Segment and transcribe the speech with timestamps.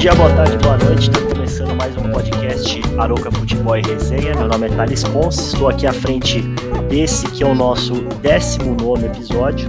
[0.00, 1.10] Dia, boa tarde, boa noite.
[1.10, 4.34] Estou começando mais um podcast Aroca Futebol e Resenha.
[4.34, 6.40] Meu nome é Thales Ponce, estou aqui à frente
[6.88, 7.92] desse que é o nosso
[8.22, 9.68] 19 episódio.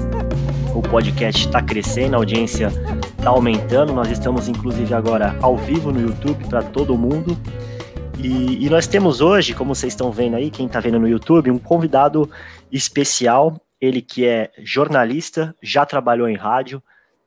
[0.73, 3.91] O podcast está crescendo, a audiência está aumentando.
[3.91, 7.38] Nós estamos, inclusive, agora ao vivo no YouTube para todo mundo.
[8.17, 11.52] E, e, nós temos hoje, como vocês estão vendo aí, quem está vendo no YouTube,
[11.52, 12.31] um convidado
[12.72, 13.61] especial.
[13.81, 16.81] Ele que é jornalista, já trabalhou em rádio,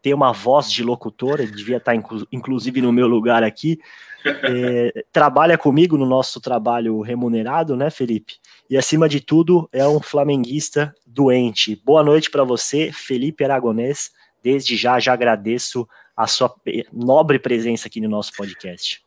[0.05, 3.81] tem uma voz de locutor, ele devia estar inclu inclusive no meu lugar aqui.
[4.23, 8.35] É, trabalha comigo no nosso trabalho remunerado, né, Felipe?
[8.69, 11.81] E acima de tudo, é um flamenguista doente.
[11.83, 14.11] Boa noite para você, Felipe Aragonês.
[14.43, 16.55] Desde já, já agradeço a sua
[16.93, 19.03] nobre presença aqui no nosso podcast.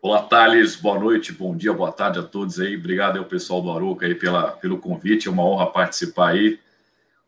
[0.00, 2.74] Olá, Thales, boa noite, bom dia, boa tarde a todos aí.
[2.74, 6.58] Obrigado ao pessoal do Aruca aí pela, pelo convite, é uma honra participar aí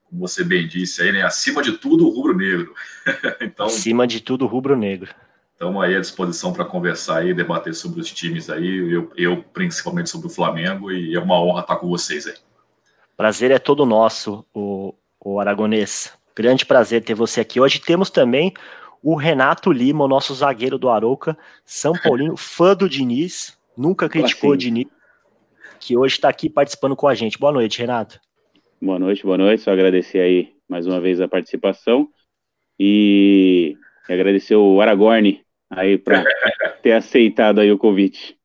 [0.09, 1.23] como você bem disse aí, né?
[1.23, 2.75] Acima de tudo, o rubro-negro.
[3.41, 5.15] então, Acima de tudo, o rubro-negro.
[5.53, 10.11] Estamos aí à disposição para conversar aí, debater sobre os times aí, eu, eu, principalmente
[10.11, 12.35] sobre o Flamengo, e é uma honra estar com vocês aí.
[13.17, 16.13] Prazer é todo nosso, o, o Aragonês.
[16.37, 17.59] Grande prazer ter você aqui.
[17.59, 18.53] Hoje temos também
[19.03, 24.51] o Renato Lima, o nosso zagueiro do Arouca, São Paulino, fã do Diniz, nunca criticou
[24.51, 24.87] o Diniz,
[25.81, 27.39] que hoje está aqui participando com a gente.
[27.39, 28.21] Boa noite, Renato.
[28.87, 29.65] Boa noite, boa noite.
[29.65, 32.09] Só agradecer aí mais uma vez a participação
[32.79, 33.77] e
[34.09, 36.23] agradecer o Aragorn aí para
[36.85, 38.39] ter aceitado aí o convite.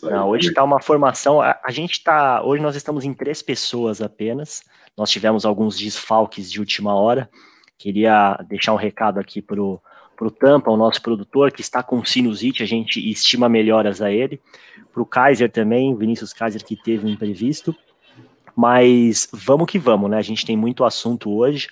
[0.00, 1.42] Não, hoje está uma formação.
[1.42, 2.44] A, a gente está.
[2.44, 4.62] Hoje nós estamos em três pessoas apenas.
[4.96, 7.28] Nós tivemos alguns desfalques de última hora.
[7.76, 9.80] Queria deixar um recado aqui para o
[10.38, 14.40] Tampa, o nosso produtor, que está com sinusite, a gente estima melhoras a ele.
[14.92, 17.74] Para o Kaiser também, Vinícius Kaiser, que teve um imprevisto.
[18.56, 20.18] Mas vamos que vamos, né?
[20.18, 21.68] A gente tem muito assunto hoje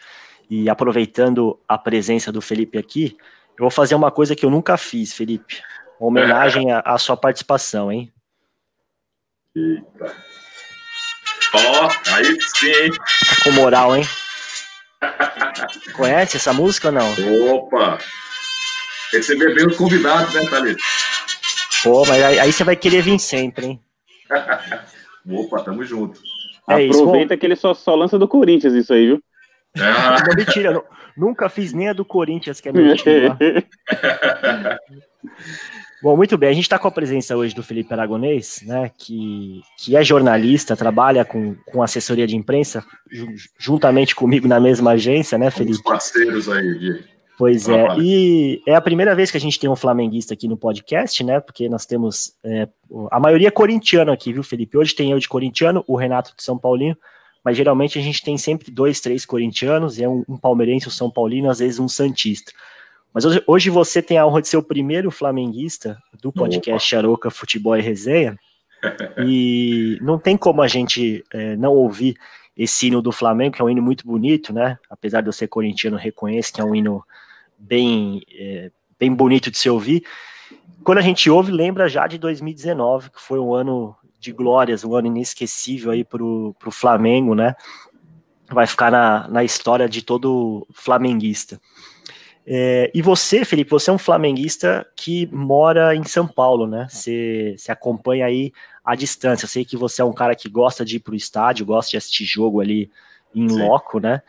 [0.50, 3.16] e aproveitando a presença do Felipe aqui,
[3.50, 5.62] eu vou fazer uma coisa que eu nunca fiz, Felipe.
[5.98, 8.12] Uma homenagem à, sua participação, hein?
[9.54, 10.16] Eita.
[11.54, 12.91] Ó, oh, aí sim.
[12.91, 14.04] Tá com moral, hein?
[15.94, 17.54] Conhece essa música ou não?
[17.54, 17.98] Opa!
[19.12, 20.82] Receber bem os convidados, né, Thalita?
[21.82, 23.81] Pô, mas aí, aí, você vai querer vir sempre, hein?
[25.31, 26.21] Opa, tamo junto.
[26.68, 29.22] É Aproveita isso, que ele só, só lança do Corinthians isso aí, viu?
[29.78, 30.16] Ah.
[30.30, 30.82] É mentira,
[31.16, 33.36] nunca fiz nem a do Corinthians, que é mentira.
[36.02, 39.62] Bom, muito bem, a gente está com a presença hoje do Felipe Aragonês, né, que,
[39.78, 42.84] que é jornalista, trabalha com, com assessoria de imprensa,
[43.56, 45.76] juntamente comigo na mesma agência, né, Felipe?
[45.76, 47.04] Os parceiros aí, Gui.
[47.42, 50.56] Pois é, e é a primeira vez que a gente tem um flamenguista aqui no
[50.56, 51.41] podcast, né?
[51.41, 52.69] Porque nós temos é,
[53.10, 54.78] a maioria é corintiano aqui, viu, Felipe?
[54.78, 56.97] Hoje tem eu de corintiano, o Renato de São Paulino,
[57.44, 61.10] mas geralmente a gente tem sempre dois, três corintianos, é um, um palmeirense, um São
[61.10, 62.53] Paulino, às vezes um Santista.
[63.12, 67.28] Mas hoje, hoje, você tem a honra de ser o primeiro flamenguista do podcast Aroca
[67.28, 68.38] Futebol e Resenha,
[69.19, 72.14] e não tem como a gente é, não ouvir
[72.56, 74.78] esse hino do Flamengo, que é um hino muito bonito, né?
[74.88, 77.03] Apesar de eu ser corintiano, reconheço que é um hino
[77.62, 80.04] bem, é, bem bonito de se ouvir.
[80.82, 84.94] Quando a gente ouve, lembra já de 2019, que foi um ano de glórias, um
[84.94, 87.54] ano inesquecível aí para o Flamengo, né?
[88.50, 91.60] Vai ficar na, na história de todo flamenguista.
[92.44, 96.88] É, e você, Felipe, você é um flamenguista que mora em São Paulo, né?
[96.90, 98.52] Você, você acompanha aí
[98.84, 99.44] à distância.
[99.44, 101.92] Eu sei que você é um cara que gosta de ir para o estádio, gosta
[101.92, 102.90] de assistir jogo ali
[103.34, 103.62] em Sim.
[103.62, 104.22] loco, né?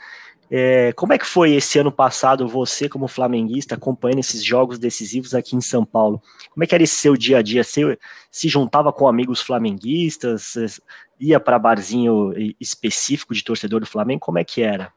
[0.56, 5.34] É, como é que foi esse ano passado, você como flamenguista, acompanhando esses jogos decisivos
[5.34, 6.22] aqui em São Paulo?
[6.52, 7.64] Como é que era esse seu dia a dia?
[7.64, 7.98] Você
[8.30, 10.80] se juntava com amigos flamenguistas?
[11.20, 14.20] Ia para barzinho específico de torcedor do Flamengo?
[14.20, 14.94] Como é que era?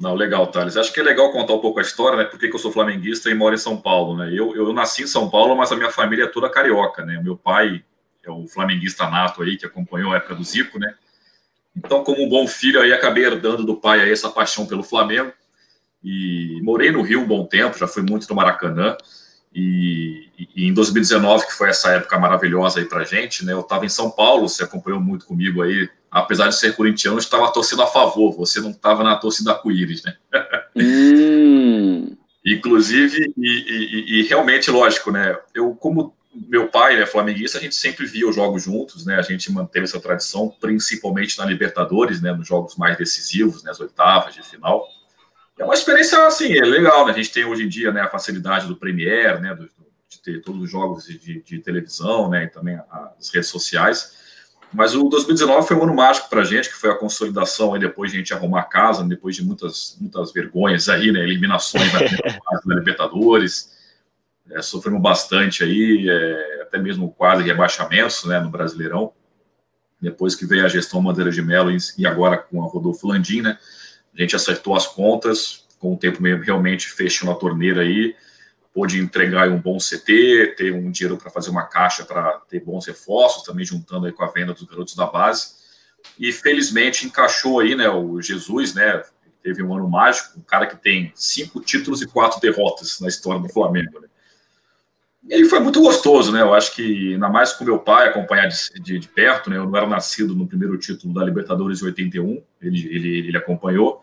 [0.00, 0.76] Não, legal, Thales.
[0.76, 2.24] Acho que é legal contar um pouco a história, né?
[2.24, 4.28] Porque eu sou flamenguista e moro em São Paulo, né?
[4.34, 7.20] Eu, eu nasci em São Paulo, mas a minha família é toda carioca, né?
[7.22, 7.84] Meu pai
[8.24, 10.96] é o flamenguista nato aí, que acompanhou a época do Zico, né?
[11.84, 15.32] Então, como um bom filho, aí acabei herdando do pai aí essa paixão pelo Flamengo.
[16.02, 18.96] E morei no Rio um bom tempo, já fui muito no Maracanã.
[19.54, 23.52] E, e em 2019, que foi essa época maravilhosa aí pra gente, né?
[23.52, 25.88] Eu estava em São Paulo, você acompanhou muito comigo aí.
[26.10, 30.16] Apesar de ser corintiano, estava torcendo a favor, você não estava na torcida arco-íris, né?
[30.76, 32.16] Hum.
[32.44, 35.36] Inclusive, e, e, e, realmente, lógico, né?
[35.54, 39.16] Eu, como meu pai é né, flamenguista, a gente sempre via os jogos juntos, né?
[39.16, 42.32] A gente manteve essa tradição, principalmente na Libertadores, né?
[42.32, 43.70] Nos jogos mais decisivos, né?
[43.70, 44.86] As oitavas de final.
[45.58, 47.12] É uma experiência, assim, é legal, né?
[47.12, 48.02] A gente tem hoje em dia, né?
[48.02, 49.54] A facilidade do Premiere, né?
[49.54, 49.68] Do,
[50.08, 52.44] de ter todos os jogos de, de, televisão, né?
[52.44, 52.78] E também
[53.18, 54.16] as redes sociais.
[54.72, 57.80] Mas o 2019 foi um ano mágico para a gente, que foi a consolidação aí
[57.80, 61.20] depois de a gente arrumar a casa, depois de muitas, muitas vergonhas aí, né?
[61.20, 62.00] Eliminações da
[62.76, 63.77] Libertadores
[64.50, 69.12] é, sofremos bastante aí, é, até mesmo quase rebaixamentos né, no Brasileirão.
[70.00, 73.58] Depois que veio a gestão Madeira de Mello e agora com a Rodolfo Landim, né?
[74.14, 78.14] A gente acertou as contas, com o tempo realmente fechando a torneira aí,
[78.72, 82.86] pôde entregar um bom CT, ter um dinheiro para fazer uma caixa para ter bons
[82.86, 85.58] reforços, também juntando aí com a venda dos garotos da base.
[86.18, 89.02] E felizmente encaixou aí, né, o Jesus, né,
[89.42, 93.40] teve um ano mágico, um cara que tem cinco títulos e quatro derrotas na história
[93.40, 94.08] do Flamengo, né?
[95.28, 96.40] E aí foi muito gostoso, né?
[96.40, 99.58] Eu acho que, ainda mais com meu pai, acompanhar de, de, de, perto, né?
[99.58, 104.00] Eu não era nascido no primeiro título da Libertadores em 81, ele, ele, ele acompanhou.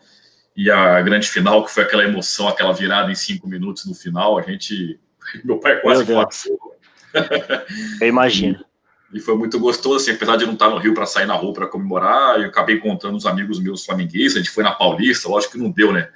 [0.56, 4.38] E a grande final, que foi aquela emoção, aquela virada em cinco minutos no final,
[4.38, 5.00] a gente.
[5.44, 6.76] Meu pai quase fatou.
[8.00, 8.64] Eu imagino.
[9.12, 11.34] E, e, foi muito gostoso, assim, apesar de não estar no Rio para sair na
[11.34, 15.28] rua para comemorar, eu acabei encontrando os amigos meus flamenguistas, a gente foi na Paulista,
[15.28, 16.08] lógico que não deu, né?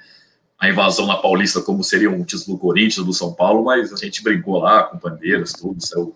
[0.61, 3.95] A invasão na Paulista como seria um título do Corinthians, do São Paulo, mas a
[3.95, 6.15] gente brincou lá com bandeiras, tudo, saiu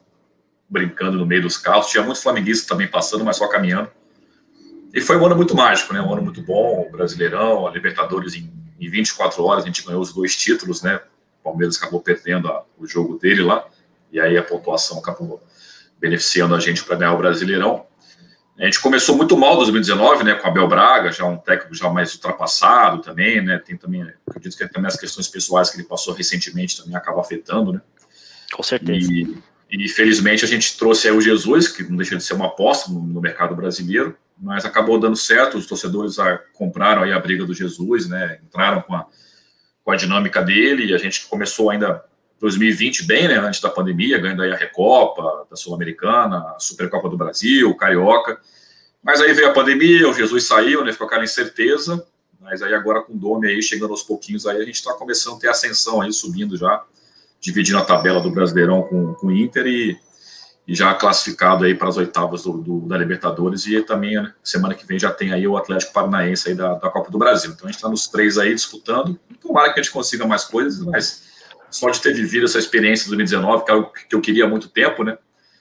[0.69, 1.87] brincando no meio dos carros.
[1.87, 3.89] Tinha muitos flamenguistas também passando, mas só caminhando.
[4.93, 5.99] E foi um ano muito mágico, né?
[5.99, 10.13] Um ano muito bom, Brasileirão, a Libertadores em, em 24 horas, a gente ganhou os
[10.13, 11.01] dois títulos, né?
[11.41, 13.65] O Palmeiras acabou perdendo a, o jogo dele lá,
[14.11, 15.41] e aí a pontuação acabou
[15.99, 17.87] beneficiando a gente para ganhar o Brasileirão.
[18.57, 22.13] A gente começou muito mal 2019, né, com Abel Braga, já um técnico já mais
[22.13, 26.77] ultrapassado também, né, tem também, acredito que também as questões pessoais que ele passou recentemente
[26.77, 27.81] também acaba afetando, né.
[28.53, 29.11] Com certeza.
[29.11, 29.37] E,
[29.69, 32.89] e felizmente a gente trouxe aí o Jesus, que não deixa de ser uma aposta
[32.89, 37.45] no, no mercado brasileiro, mas acabou dando certo, os torcedores a, compraram aí a briga
[37.45, 39.05] do Jesus, né, entraram com a,
[39.83, 42.05] com a dinâmica dele, e a gente começou ainda
[42.39, 47.17] 2020 bem, né, antes da pandemia, ganhando aí a Recopa, da Sul-Americana, a Supercopa do
[47.17, 48.39] Brasil, o Carioca.
[49.03, 52.05] Mas aí veio a pandemia, o Jesus saiu, né, ficou aquela incerteza.
[52.41, 55.37] Mas aí agora com o Dome aí chegando aos pouquinhos aí, a gente está começando
[55.37, 56.83] a ter ascensão aí, subindo já,
[57.39, 59.97] dividindo a tabela do Brasileirão com, com o Inter e,
[60.67, 64.75] e já classificado aí para as oitavas do, do, da Libertadores e também né, semana
[64.75, 67.51] que vem já tem aí o Atlético Paranaense aí da, da Copa do Brasil.
[67.51, 69.19] Então a gente está nos três aí disputando.
[69.41, 71.24] Tomara que a gente consiga mais coisas, mas
[71.75, 74.47] só de ter vivido essa experiência em 2019, que é algo que eu queria há
[74.47, 75.17] muito tempo, né?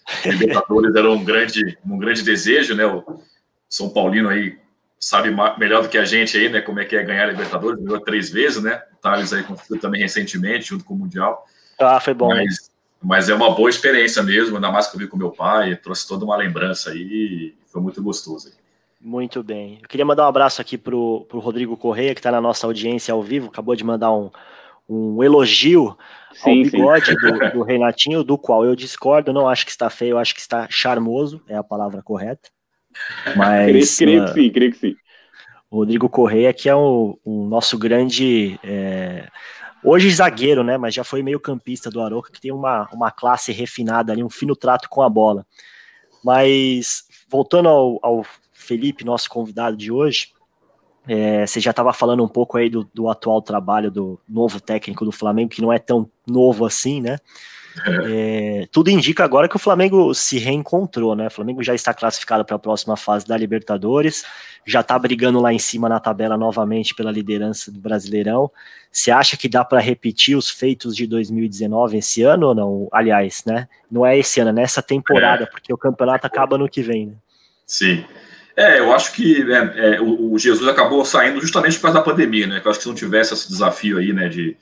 [0.24, 2.86] Libertadores era um grande, um grande desejo, né?
[2.86, 3.02] O
[3.68, 4.56] São Paulino aí
[4.98, 6.60] sabe melhor do que a gente aí, né?
[6.60, 8.80] Como é que é ganhar a Libertadores, ganhou três vezes, né?
[8.92, 11.44] O Thales aí conseguiu também recentemente, junto com o Mundial.
[11.80, 12.28] Ah, foi bom.
[12.28, 12.70] Mas,
[13.02, 16.06] mas é uma boa experiência mesmo, ainda mais que eu vi com meu pai, trouxe
[16.06, 18.52] toda uma lembrança aí, foi muito gostoso.
[19.00, 19.80] Muito bem.
[19.82, 23.12] Eu queria mandar um abraço aqui pro, pro Rodrigo Correia, que está na nossa audiência
[23.12, 24.30] ao vivo, acabou de mandar um,
[24.88, 25.96] um elogio
[26.32, 30.18] sim, ao bigode do, do, Renatinho, do qual eu discordo, não acho que está feio,
[30.18, 32.50] acho que está charmoso, é a palavra correta.
[33.36, 33.96] Mas.
[33.96, 34.96] creio, creio que sim, creio que sim.
[35.70, 38.58] Rodrigo Correia, que é o, o nosso grande.
[38.62, 39.28] É,
[39.82, 40.78] hoje zagueiro, né?
[40.78, 44.30] Mas já foi meio campista do Aroca, que tem uma, uma classe refinada ali, um
[44.30, 45.44] fino trato com a bola.
[46.22, 50.28] Mas voltando ao, ao Felipe, nosso convidado de hoje,
[51.06, 55.04] é, você já estava falando um pouco aí do, do, atual trabalho do novo técnico
[55.04, 57.18] do Flamengo, que não é tão novo assim, né?
[58.06, 61.26] É, tudo indica agora que o Flamengo se reencontrou, né?
[61.26, 64.24] O Flamengo já está classificado para a próxima fase da Libertadores,
[64.64, 68.48] já está brigando lá em cima na tabela novamente pela liderança do Brasileirão.
[68.92, 72.88] Você acha que dá para repetir os feitos de 2019 esse ano ou não?
[72.92, 73.68] Aliás, né?
[73.90, 75.46] Não é esse ano, é nessa temporada, é.
[75.46, 77.14] porque o campeonato acaba no que vem, né?
[77.66, 78.04] Sim.
[78.56, 82.04] É, eu acho que é, é, o, o, Jesus acabou saindo justamente por causa da
[82.04, 82.62] pandemia, né?
[82.64, 84.56] Eu acho que se não tivesse esse desafio aí, né, de,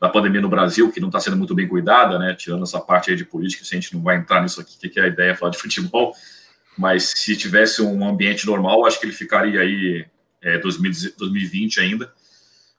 [0.00, 2.34] da pandemia no Brasil, que não está sendo muito bem cuidada, né?
[2.34, 4.98] Tirando essa parte aí de política, se a gente não vai entrar nisso aqui, que
[4.98, 6.14] é a ideia falar de futebol,
[6.76, 10.04] mas se tivesse um ambiente normal, acho que ele ficaria aí
[10.42, 12.12] é, 2020 ainda.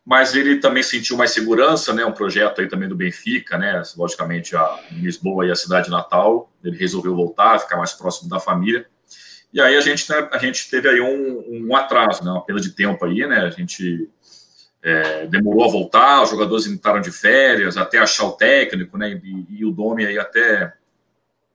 [0.06, 2.04] Mas ele também sentiu mais segurança, né?
[2.06, 3.82] Um projeto aí também do Benfica, né?
[3.96, 8.88] Logicamente, a Lisboa e a cidade natal, ele resolveu voltar, ficar mais próximo da família.
[9.52, 12.62] E aí a gente, né, a gente teve aí um, um atraso, né, uma perda
[12.62, 13.40] de tempo aí, né?
[13.40, 14.08] A gente
[14.82, 19.20] é, demorou a voltar, os jogadores entraram de férias, até achar o técnico, né?
[19.24, 20.74] E, e o Domi aí até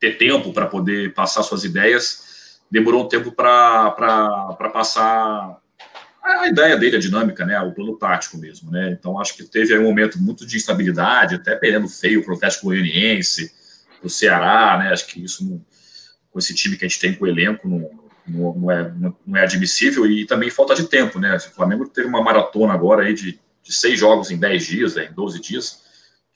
[0.00, 3.90] ter tempo para poder passar suas ideias, demorou um tempo para
[4.72, 5.58] passar
[6.22, 7.60] a ideia dele, a dinâmica, né?
[7.60, 8.90] O plano tático mesmo, né?
[8.90, 12.66] Então acho que teve aí um momento muito de instabilidade, até perdendo feio o Atlético
[12.66, 13.52] Goianiense,
[14.02, 14.92] o Ceará, né?
[14.92, 15.64] Acho que isso não
[16.34, 17.88] com esse time que a gente tem com o elenco não,
[18.26, 18.92] não, não, é,
[19.24, 21.36] não é admissível e também falta de tempo, né?
[21.36, 25.08] O Flamengo teve uma maratona agora aí de, de seis jogos em dez dias, né,
[25.08, 25.84] em 12 dias,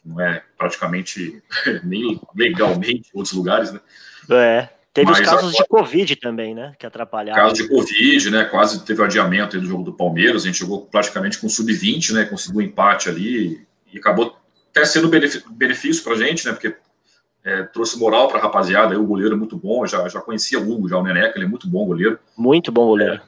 [0.04, 1.42] não é praticamente
[1.82, 3.80] nem legalmente em outros lugares, né?
[4.30, 4.68] É.
[4.94, 6.74] Teve Mas os casos agora, de Covid também, né?
[6.78, 7.40] Que atrapalharam.
[7.40, 8.44] Caso de Covid, né?
[8.44, 10.42] Quase teve o adiamento do jogo do Palmeiras.
[10.42, 12.24] A gente jogou praticamente com sub-20, né?
[12.24, 14.36] Conseguiu um empate ali e acabou
[14.70, 16.52] até sendo benefício para a gente, né?
[16.52, 16.74] Porque
[17.44, 18.98] é, trouxe moral para a rapaziada.
[18.98, 21.48] O goleiro é muito bom, já, já conhecia o Hugo, já o Neneca, ele é
[21.48, 22.18] muito bom goleiro.
[22.36, 23.14] Muito bom goleiro.
[23.14, 23.20] É,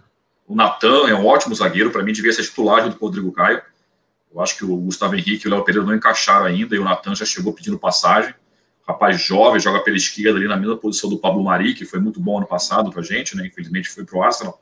[0.46, 3.32] o Natan é um ótimo zagueiro, para mim devia ser titular junto com o Rodrigo
[3.32, 3.62] Caio.
[4.32, 6.84] Eu acho que o Gustavo Henrique e o Léo Pereira não encaixaram ainda, e o
[6.84, 8.34] Natan já chegou pedindo passagem.
[8.86, 12.20] Rapaz jovem, joga pela esquerda ali na mesma posição do Pablo Mari, que foi muito
[12.20, 13.46] bom ano passado para a gente, né?
[13.46, 14.60] Infelizmente foi para o Arsenal.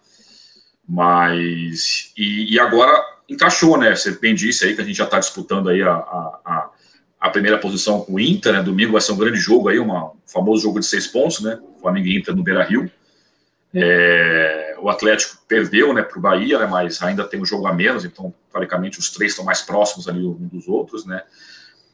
[0.86, 2.12] Mas.
[2.16, 2.92] E, e, agora
[3.28, 3.94] encaixou, né?
[3.94, 6.70] Você bem disse aí que a gente já está disputando aí a, a, a,
[7.30, 8.62] primeira posição com o Inter, né?
[8.62, 11.58] Domingo vai ser um grande jogo aí, um famoso jogo de seis pontos, né?
[11.80, 12.90] Flamengo e Inter no Beira Rio.
[13.74, 17.74] É, o Atlético perdeu né, para o Bahia, né, mas ainda tem um jogo a
[17.74, 21.22] menos, então, teoricamente, os três estão mais próximos ali um dos outros, né?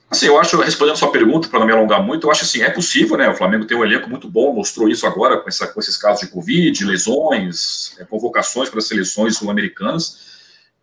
[0.08, 2.62] Assim, eu acho, respondendo a sua pergunta, para não me alongar muito, eu acho assim,
[2.62, 3.28] é possível, né?
[3.28, 6.20] O Flamengo tem um elenco muito bom, mostrou isso agora com, essa, com esses casos
[6.20, 10.33] de Covid, lesões, é, convocações para seleções sul-americanas.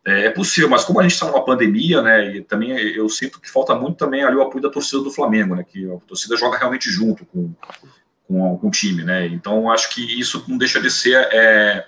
[0.05, 2.37] É, é, possível, mas como a gente está numa pandemia, né?
[2.37, 5.55] E também eu sinto que falta muito também ali o apoio da torcida do Flamengo,
[5.55, 5.63] né?
[5.63, 7.53] Que a torcida joga realmente junto com,
[8.27, 9.27] com, com o time, né?
[9.27, 11.85] Então acho que isso não deixa de ser é,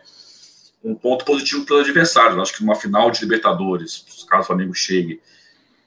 [0.84, 2.38] um ponto positivo para os adversários.
[2.38, 5.20] Acho que uma final de Libertadores, caso o Flamengo chegue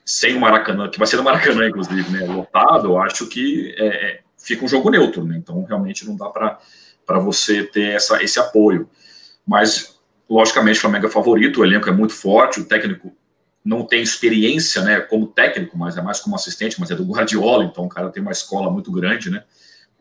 [0.05, 2.27] sem o Maracanã, que vai ser no Maracanã, inclusive, né?
[2.27, 5.37] Lotado, eu acho que é, é fica um jogo neutro, né?
[5.37, 8.89] Então realmente não dá para você ter essa, esse apoio.
[9.47, 9.96] Mas,
[10.29, 13.13] logicamente, o Flamengo é favorito, o elenco é muito forte, o técnico
[13.65, 17.65] não tem experiência, né, como técnico, mas é mais como assistente, mas é do Guardiola,
[17.65, 19.43] então o cara tem uma escola muito grande, né?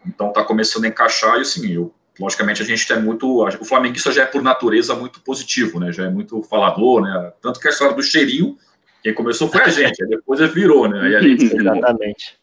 [0.06, 4.12] Então está começando a encaixar e assim, eu, logicamente a gente é muito, o flamenguista
[4.12, 5.92] já é por natureza muito positivo, né?
[5.92, 7.34] Já é muito falador, né?
[7.42, 8.56] Tanto que a história do cheirinho,
[9.02, 11.02] quem começou foi a gente, aí depois virou, né?
[11.02, 12.38] Aí a gente Exatamente.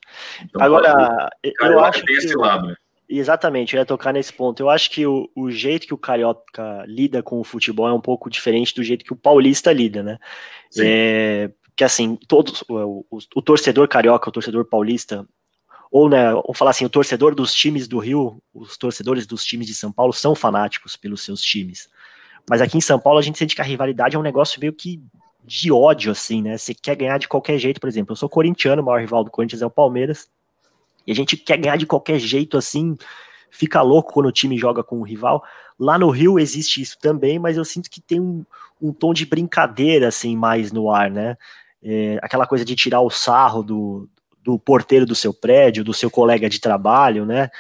[0.45, 2.75] Então, Agora, eu acho que tem esse lado, né?
[3.15, 4.63] Exatamente, eu ia tocar nesse ponto.
[4.63, 8.01] Eu acho que o, o, jeito que o carioca lida com o futebol é um
[8.01, 10.19] pouco diferente do jeito que o paulista lida, né?
[10.79, 15.29] É, que assim, todos, o, o, o, torcedor carioca, o torcedor paulista,
[15.91, 19.67] ou, né, ou falar assim, o torcedor dos times do Rio, os torcedores dos times
[19.67, 21.91] de São Paulo são fanáticos pelos seus times.
[22.49, 24.73] Mas aqui em São Paulo a gente sente que a rivalidade é um negócio meio
[24.73, 25.03] que
[25.45, 26.57] de ódio, assim, né?
[26.57, 28.13] Você quer ganhar de qualquer jeito, por exemplo.
[28.13, 30.31] Eu sou corintiano, o maior rival do Corinthians é o Palmeiras.
[31.07, 32.97] E a gente quer ganhar de qualquer jeito, assim,
[33.51, 35.43] fica louco quando o time joga com o rival.
[35.79, 38.45] Lá no Rio existe isso também, mas eu sinto que tem um,
[38.81, 41.37] um tom de brincadeira, assim, mais no ar, né?
[41.83, 44.09] É, aquela coisa de tirar o sarro do,
[44.43, 47.51] do porteiro do seu prédio, do seu colega de trabalho, né?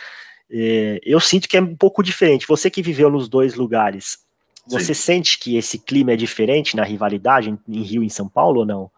[0.50, 2.46] É, eu sinto que é um pouco diferente.
[2.46, 4.18] Você que viveu nos dois lugares,
[4.66, 5.02] você Sim.
[5.02, 8.66] sente que esse clima é diferente na rivalidade em Rio e em São Paulo ou
[8.66, 8.90] não?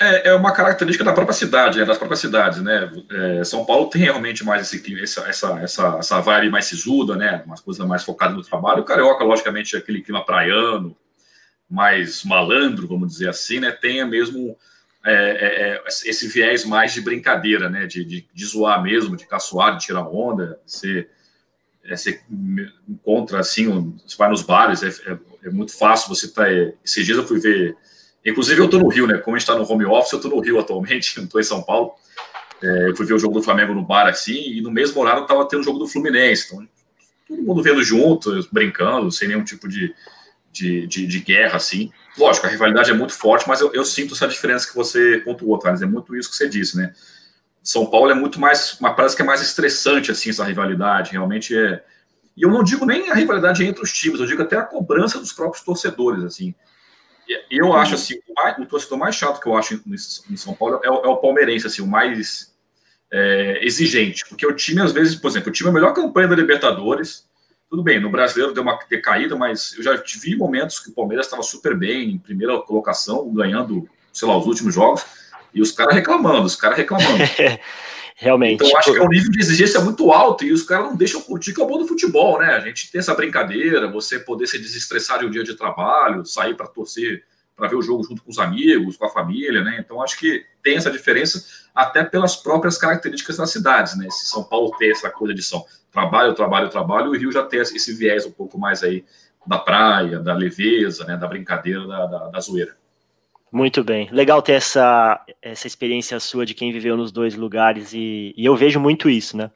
[0.00, 2.88] É, é uma característica da própria cidade, é, das próprias cidades, né?
[3.10, 7.16] É, São Paulo tem realmente mais esse clima, essa, essa, essa, essa vibe mais sisuda,
[7.16, 7.42] né?
[7.44, 8.82] Umas coisas mais focadas no trabalho.
[8.82, 10.96] O Carioca, logicamente, é aquele clima praiano,
[11.68, 13.72] mais malandro, vamos dizer assim, né?
[13.72, 14.56] Tem mesmo
[15.04, 17.84] é, é, é, esse viés mais de brincadeira, né?
[17.84, 20.60] De, de, de, zoar mesmo, de caçoar, de tirar onda.
[20.64, 21.08] Você,
[21.88, 22.22] você
[22.88, 26.44] encontra assim, você vai nos bares, é muito fácil você tá.
[26.84, 27.76] esses dias eu fui ver.
[28.24, 29.18] Inclusive, eu estou no Rio, né?
[29.18, 31.44] Como a gente está no home office, eu estou no Rio atualmente, não estou em
[31.44, 31.92] São Paulo.
[32.62, 35.46] eu fui ver o jogo do Flamengo no bar assim, e no mesmo horário estava
[35.48, 36.46] tendo o jogo do Fluminense.
[36.46, 36.68] Então,
[37.28, 39.94] todo mundo vendo junto, brincando, sem nenhum tipo de,
[40.50, 41.92] de, de, de guerra, assim.
[42.16, 45.58] Lógico, a rivalidade é muito forte, mas eu, eu sinto essa diferença que você pontuou,
[45.58, 45.82] Thales.
[45.82, 46.92] É muito isso que você disse, né?
[47.62, 51.12] São Paulo é muito mais, parece que é mais estressante, assim, essa rivalidade.
[51.12, 51.84] Realmente é.
[52.36, 55.18] E eu não digo nem a rivalidade entre os times, eu digo até a cobrança
[55.18, 56.54] dos próprios torcedores, assim.
[57.50, 58.14] Eu acho, assim,
[58.58, 61.66] o, torcedor mais chato que eu acho em, São Paulo é o, é o palmeirense,
[61.66, 62.54] assim, o mais
[63.10, 64.24] é, exigente.
[64.28, 67.28] Porque o time, às vezes, por exemplo, o time é a melhor campanha da Libertadores,
[67.68, 71.26] tudo bem, no brasileiro deu uma decaída, mas eu já vi momentos que o Palmeiras
[71.26, 75.04] estava super bem, em primeira colocação, ganhando, sei lá, os últimos jogos,
[75.52, 77.24] e os caras reclamando, os caras reclamando.
[78.20, 78.64] Realmente.
[78.64, 81.20] Então, acho que é um nível de exigência muito alto e os caras não deixam
[81.20, 82.46] curtir que é o bom do futebol, né?
[82.46, 86.56] A gente tem essa brincadeira, você poder se desestressar de um dia de trabalho, sair
[86.56, 89.76] para torcer para ver o jogo junto com os amigos, com a família, né?
[89.78, 94.08] Então acho que tem essa diferença até pelas próprias características das cidades, né?
[94.10, 97.60] Se São Paulo tem essa coisa de São trabalho, trabalho, trabalho, o Rio já tem
[97.60, 99.04] esse viés um pouco mais aí
[99.46, 101.16] da praia, da leveza, né?
[101.16, 102.76] Da brincadeira, da, da, da zoeira.
[103.50, 108.34] Muito bem, legal ter essa, essa experiência sua de quem viveu nos dois lugares e,
[108.36, 109.50] e eu vejo muito isso, né?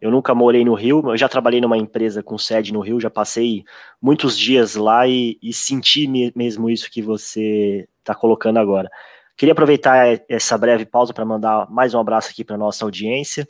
[0.00, 3.10] Eu nunca morei no Rio, eu já trabalhei numa empresa com sede no Rio, já
[3.10, 3.64] passei
[4.00, 8.90] muitos dias lá e, e senti mesmo isso que você está colocando agora.
[9.36, 13.46] Queria aproveitar essa breve pausa para mandar mais um abraço aqui para nossa audiência.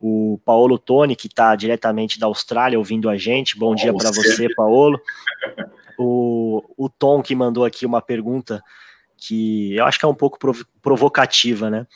[0.00, 3.58] O Paulo Toni, que está diretamente da Austrália ouvindo a gente.
[3.58, 5.00] Bom dia para você, Paulo.
[5.98, 8.62] O, o Tom, que mandou aqui uma pergunta
[9.26, 10.38] que eu acho que é um pouco
[10.80, 11.86] provocativa, né?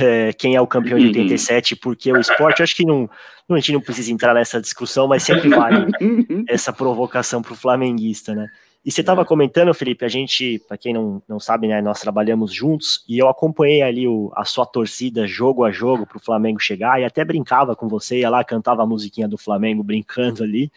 [0.00, 3.08] é, quem é o campeão de 87 porque o esporte, acho que não,
[3.48, 5.86] não, a gente não precisa entrar nessa discussão, mas sempre vale
[6.48, 8.48] essa provocação para o flamenguista, né?
[8.84, 12.52] E você estava comentando, Felipe, a gente, para quem não, não sabe, né, nós trabalhamos
[12.52, 16.60] juntos e eu acompanhei ali o, a sua torcida jogo a jogo para o Flamengo
[16.60, 20.70] chegar e até brincava com você, ia lá, cantava a musiquinha do Flamengo brincando ali.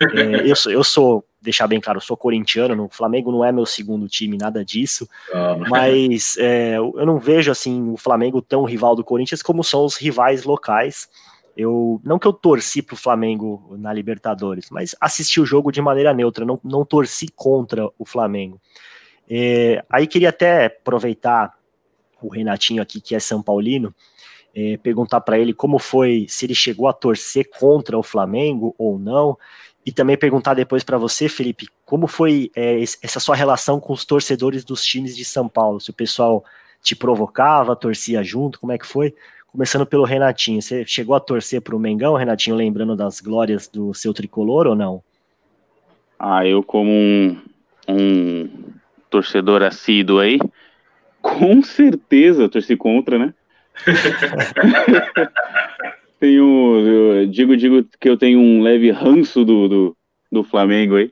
[0.00, 3.50] É, eu, sou, eu sou, deixar bem claro, eu sou corintiano, o Flamengo não é
[3.50, 8.64] meu segundo time, nada disso, ah, mas é, eu não vejo assim o Flamengo tão
[8.64, 11.08] rival do Corinthians como são os rivais locais.
[11.54, 15.82] Eu não que eu torci para o Flamengo na Libertadores, mas assisti o jogo de
[15.82, 18.58] maneira neutra, não, não torci contra o Flamengo.
[19.28, 21.54] É, aí queria até aproveitar
[22.22, 23.94] o Renatinho aqui, que é São Paulino,
[24.54, 28.98] é, perguntar para ele como foi, se ele chegou a torcer contra o Flamengo ou
[28.98, 29.36] não,
[29.84, 34.04] e também perguntar depois para você, Felipe, como foi é, essa sua relação com os
[34.04, 35.80] torcedores dos times de São Paulo?
[35.80, 36.44] Se o pessoal
[36.80, 39.14] te provocava, torcia junto, como é que foi?
[39.48, 43.92] Começando pelo Renatinho, você chegou a torcer para o Mengão, Renatinho, lembrando das glórias do
[43.92, 45.02] seu tricolor ou não?
[46.18, 47.38] Ah, eu como um,
[47.88, 48.48] um
[49.10, 50.38] torcedor assíduo aí,
[51.20, 53.34] com certeza torci contra, né?
[56.22, 59.96] tenho, digo, digo que eu tenho um leve ranço do, do,
[60.30, 61.10] do Flamengo aí,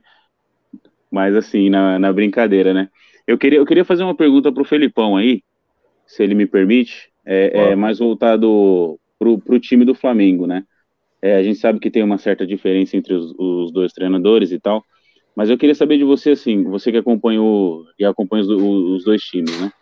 [1.11, 2.89] mas assim, na, na brincadeira, né?
[3.27, 5.43] Eu queria, eu queria fazer uma pergunta pro Felipão aí,
[6.07, 10.63] se ele me permite é, é mais voltado para o time do Flamengo, né?
[11.21, 14.61] É, a gente sabe que tem uma certa diferença entre os, os, dois treinadores e
[14.61, 14.85] tal,
[15.35, 19.23] mas eu queria saber de você, assim, você que acompanhou e acompanha os, os dois
[19.23, 19.73] times, né?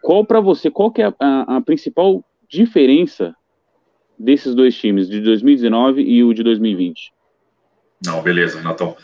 [0.00, 3.34] Qual para você, qual que é a, a, principal diferença
[4.18, 7.12] desses dois times, de 2019 e o de 2020?
[8.04, 8.96] Não, beleza, Natão.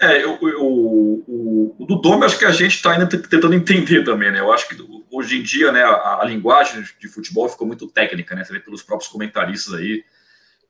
[0.00, 4.04] É, eu, eu, o, o, do Dome, acho que a gente está ainda tentando entender
[4.04, 4.40] também, né?
[4.40, 4.76] Eu acho que
[5.10, 8.44] hoje em dia, né, a, a, linguagem de futebol ficou muito técnica, né?
[8.44, 10.04] Você vê pelos próprios comentaristas aí.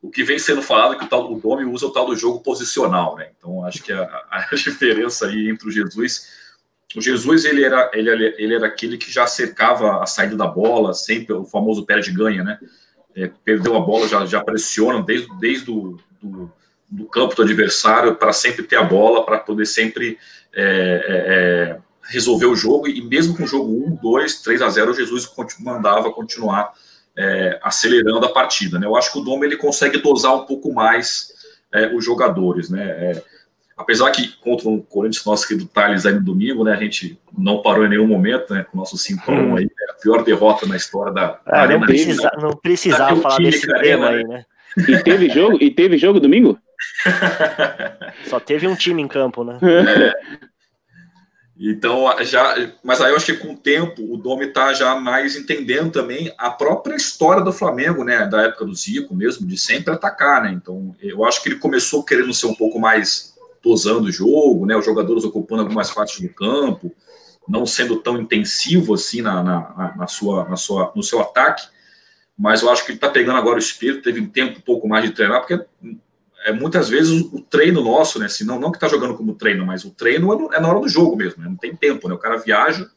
[0.01, 2.15] O que vem sendo falado é que o tal do Dome usa o tal do
[2.15, 3.31] jogo posicional, né?
[3.37, 6.47] Então, acho que a, a diferença aí entre o Jesus.
[6.95, 10.95] O Jesus, ele era, ele, ele era aquele que já cercava a saída da bola,
[10.95, 12.61] sempre o famoso pé de ganha, né?
[13.17, 16.53] É, perdeu a bola, já, já pressiona desde, desde o do,
[16.89, 20.19] do campo do adversário para sempre ter a bola, para poder sempre
[20.55, 21.15] é, é,
[21.73, 21.79] é,
[22.11, 22.89] resolver o jogo.
[22.89, 26.73] E mesmo com o jogo 1, 2, 3 a 0, Jesus mandava continuar
[27.17, 28.79] é, acelerando a partida.
[28.79, 28.87] Né?
[28.87, 31.35] Eu acho que o Dom ele consegue dosar um pouco mais
[31.95, 32.71] os jogadores.
[32.71, 33.23] Né?
[33.77, 37.61] Apesar que contra o Corinthians, nosso querido Thales aí no domingo, né, a gente não
[37.61, 39.55] parou em nenhum momento, né, com o nosso 5 hum.
[39.55, 41.39] aí, né, a pior derrota na história da.
[41.47, 44.45] Ah, não, precisa, não precisava falar desse tema aí, né?
[44.77, 46.59] E teve jogo, e teve jogo domingo?
[48.29, 49.59] Só teve um time em campo, né?
[49.63, 50.47] É.
[51.59, 52.55] Então, já,
[52.85, 56.31] mas aí eu acho que com o tempo o Domi está já mais entendendo também
[56.37, 58.27] a própria história do Flamengo, né?
[58.27, 60.53] Da época do Zico mesmo, de sempre atacar, né?
[60.53, 64.77] Então, eu acho que ele começou querendo ser um pouco mais dosando o jogo, né?
[64.77, 66.95] Os jogadores ocupando algumas partes do campo,
[67.49, 71.67] não sendo tão intensivo assim na, na, na sua, na sua, no seu ataque.
[72.39, 74.87] Mas eu acho que ele está pegando agora o espírito, teve um tempo um pouco
[74.89, 75.65] mais de treinar, porque
[76.45, 78.29] é, muitas vezes o, treino nosso, né?
[78.29, 80.81] Se não, não que tá jogando como treino, mas o treino é, é na hora
[80.81, 81.49] do jogo mesmo, né?
[81.49, 82.15] não tem tempo, né?
[82.15, 82.89] O cara viaja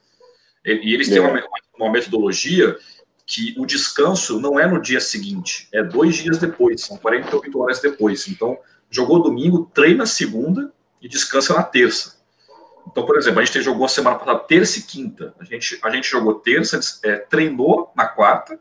[0.66, 1.42] e eles têm uma,
[1.78, 2.78] uma, metodologia
[3.26, 7.80] que o descanso não é no dia seguinte, é dois dias depois, são 48 horas
[7.80, 8.28] depois.
[8.28, 8.58] Então,
[8.90, 12.19] jogou domingo, treina segunda e descansa na terça.
[12.88, 15.34] Então, por exemplo, a gente jogou a semana passada terça e quinta.
[15.40, 18.60] A gente, a gente jogou terça, é, treinou na quarta,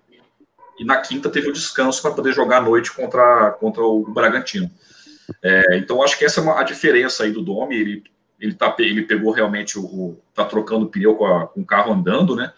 [0.79, 4.71] e na quinta teve o descanso para poder jogar à noite contra, contra o Bragantino.
[5.43, 8.05] É, então acho que essa é uma, a diferença aí do Domi, ele,
[8.41, 11.67] ele, tá, ele pegou realmente o, o tá trocando o pneu com, a, com o
[11.67, 12.53] carro andando, né?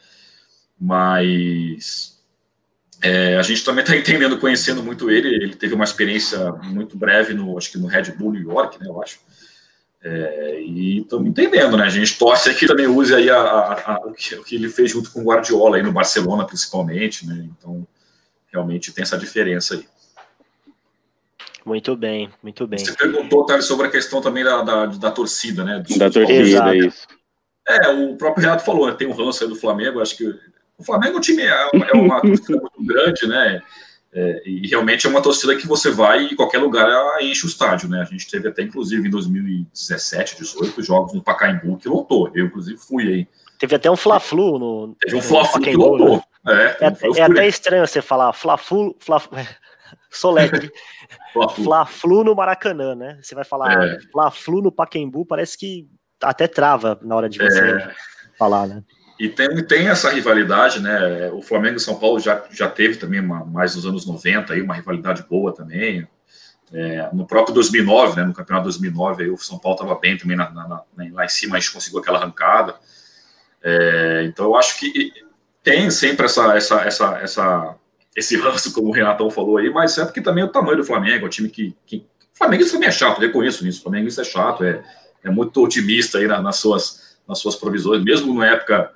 [0.78, 2.22] Mas
[3.02, 5.28] é, a gente também está entendendo, conhecendo muito ele.
[5.28, 8.86] Ele teve uma experiência muito breve no, acho que no Red Bull New York, né?
[8.86, 9.18] Eu acho.
[10.02, 11.84] É, e estamos entendendo, né?
[11.84, 14.70] A gente torce que também use aí a, a, a, o, que, o, que, ele
[14.70, 17.46] fez junto com o Guardiola aí no Barcelona, principalmente, né?
[17.58, 17.86] Então,
[18.50, 19.86] realmente tem essa diferença aí.
[21.64, 22.78] Muito bem, muito bem.
[22.78, 25.84] Você perguntou, Thales, sobre a questão também da, da, da torcida, né?
[25.98, 27.06] da torcida, isso.
[27.68, 28.94] É, o próprio Renato falou, né?
[28.94, 30.24] Tem um ranço aí do Flamengo, acho que
[30.78, 33.62] o Flamengo é um time, é uma, é uma torcida muito grande, né?
[34.12, 36.88] É, e realmente é uma torcida que você vai em qualquer lugar
[37.22, 38.00] enche o estádio, né?
[38.00, 42.28] A gente teve até, inclusive, em 2017, 18 jogos no Pacaembu que lotou.
[42.34, 43.28] Eu, inclusive, fui aí.
[43.58, 44.96] Teve até um Fla-Flu no.
[45.00, 46.16] Teve um Fla-Flu que lotou.
[46.44, 46.76] Né?
[46.80, 49.22] É, é, é até estranho você falar Fla-Flu, Fla,
[50.10, 50.72] Soletre,
[51.54, 53.18] Fla-Flu no Maracanã, né?
[53.22, 54.00] Você vai falar é.
[54.10, 55.86] Fla-Flu no Paquembu, parece que
[56.20, 57.94] até trava na hora de você é.
[58.36, 58.82] falar, né?
[59.20, 61.30] E tem, tem essa rivalidade, né?
[61.32, 64.62] O Flamengo e São Paulo já, já teve também, uma, mais nos anos 90, aí,
[64.62, 66.08] uma rivalidade boa também.
[66.72, 70.38] É, no próprio 2009, né, no campeonato 2009, aí o São Paulo estava bem também
[70.38, 72.76] na, na, na, lá em cima, a gente conseguiu aquela arrancada.
[73.62, 75.12] É, então eu acho que
[75.62, 77.76] tem sempre essa, essa, essa, essa,
[78.16, 80.84] esse ranço, como o Renatão falou aí, mas é porque também é o tamanho do
[80.84, 81.76] Flamengo, é um time que.
[81.84, 83.80] que Flamengo também é chato, reconheço isso.
[83.80, 84.82] O Flamengo é chato, é,
[85.22, 88.90] é muito otimista aí nas, suas, nas suas provisões, mesmo na época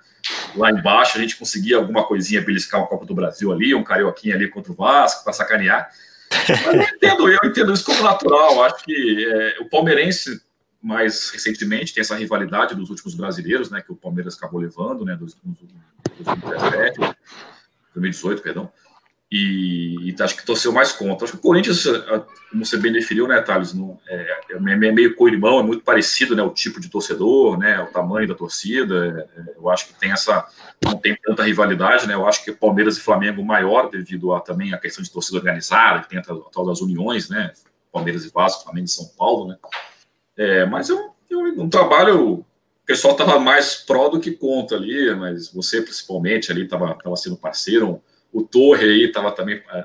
[0.57, 4.35] lá embaixo, a gente conseguia alguma coisinha beliscar uma Copa do Brasil ali, um carioquinha
[4.35, 5.91] ali contra o Vasco, para sacanear.
[6.67, 8.65] Mas eu entendo, eu entendo isso como natural.
[8.65, 10.41] Acho que é, o palmeirense,
[10.83, 13.81] mais recentemente, tem essa rivalidade dos últimos brasileiros, né?
[13.81, 15.17] Que o Palmeiras acabou levando, né?
[15.17, 16.99] Dos, 2017,
[17.95, 18.73] 2018, perdão.
[19.37, 21.25] E, e, acho que torceu mais contra.
[21.25, 21.85] Acho que o Corinthians,
[22.49, 26.43] como você bem definiu, né, Thales, não, é, é, meio co-irmão, é muito parecido, né,
[26.45, 29.29] o tipo de torcedor, né, o tamanho da torcida.
[29.37, 30.47] É, eu acho que tem essa,
[30.85, 32.15] não tem tanta rivalidade, né.
[32.15, 36.03] Eu acho que Palmeiras e Flamengo maior devido a também a questão de torcida organizada,
[36.03, 37.53] que tem a, a tal das uniões, né,
[37.93, 39.57] Palmeiras e Vasco, Flamengo e São Paulo, né.
[40.37, 42.35] É, mas eu, eu um trabalho
[42.85, 47.37] o pessoal estava mais pró do que contra ali, mas você principalmente ali estava sendo
[47.37, 48.01] parceiro
[48.35, 49.85] o Torre aí estava também, é,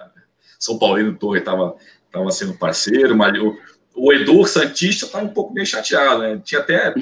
[0.57, 1.77] São Paulino Torre estava
[2.11, 3.55] tava sendo parceiro, mas o,
[3.95, 6.41] o Edu Santista estava um pouco meio chateado, né?
[6.43, 6.93] Tinha até.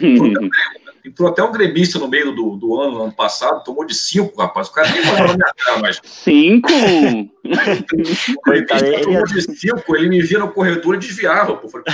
[1.06, 4.68] Entrou até um gremista no meio do, do ano, ano passado, tomou de cinco, rapaz.
[4.68, 6.02] O cara nem falou na minha cara, mas.
[6.04, 6.68] Cinco?
[7.48, 11.70] o gremista tomou de cinco, ele me via no corredor e desviava, pô.
[11.70, 11.94] Falei, pô.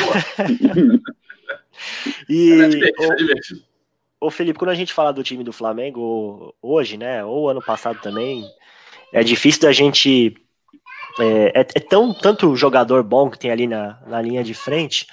[2.27, 2.59] e.
[2.59, 3.61] É divertido, é divertido.
[4.19, 7.23] Ô, Felipe, quando a gente fala do time do Flamengo hoje, né?
[7.23, 8.49] Ou ano passado também,
[9.13, 10.35] é difícil da gente.
[11.19, 15.05] É, é, é, tão tanto jogador bom que tem ali na, na linha de frente.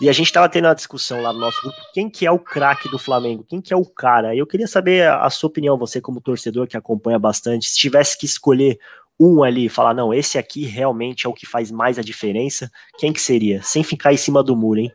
[0.00, 2.38] E a gente estava tendo uma discussão lá no nosso grupo, quem que é o
[2.38, 3.44] craque do Flamengo?
[3.46, 4.34] Quem que é o cara?
[4.34, 8.16] Eu queria saber a, a, sua opinião, você como torcedor que acompanha bastante, se tivesse
[8.16, 8.78] que escolher
[9.18, 13.12] um ali, falar, não, esse aqui realmente é o que faz mais a diferença, quem
[13.12, 13.62] que seria?
[13.62, 14.92] Sem ficar em cima do muro, hein?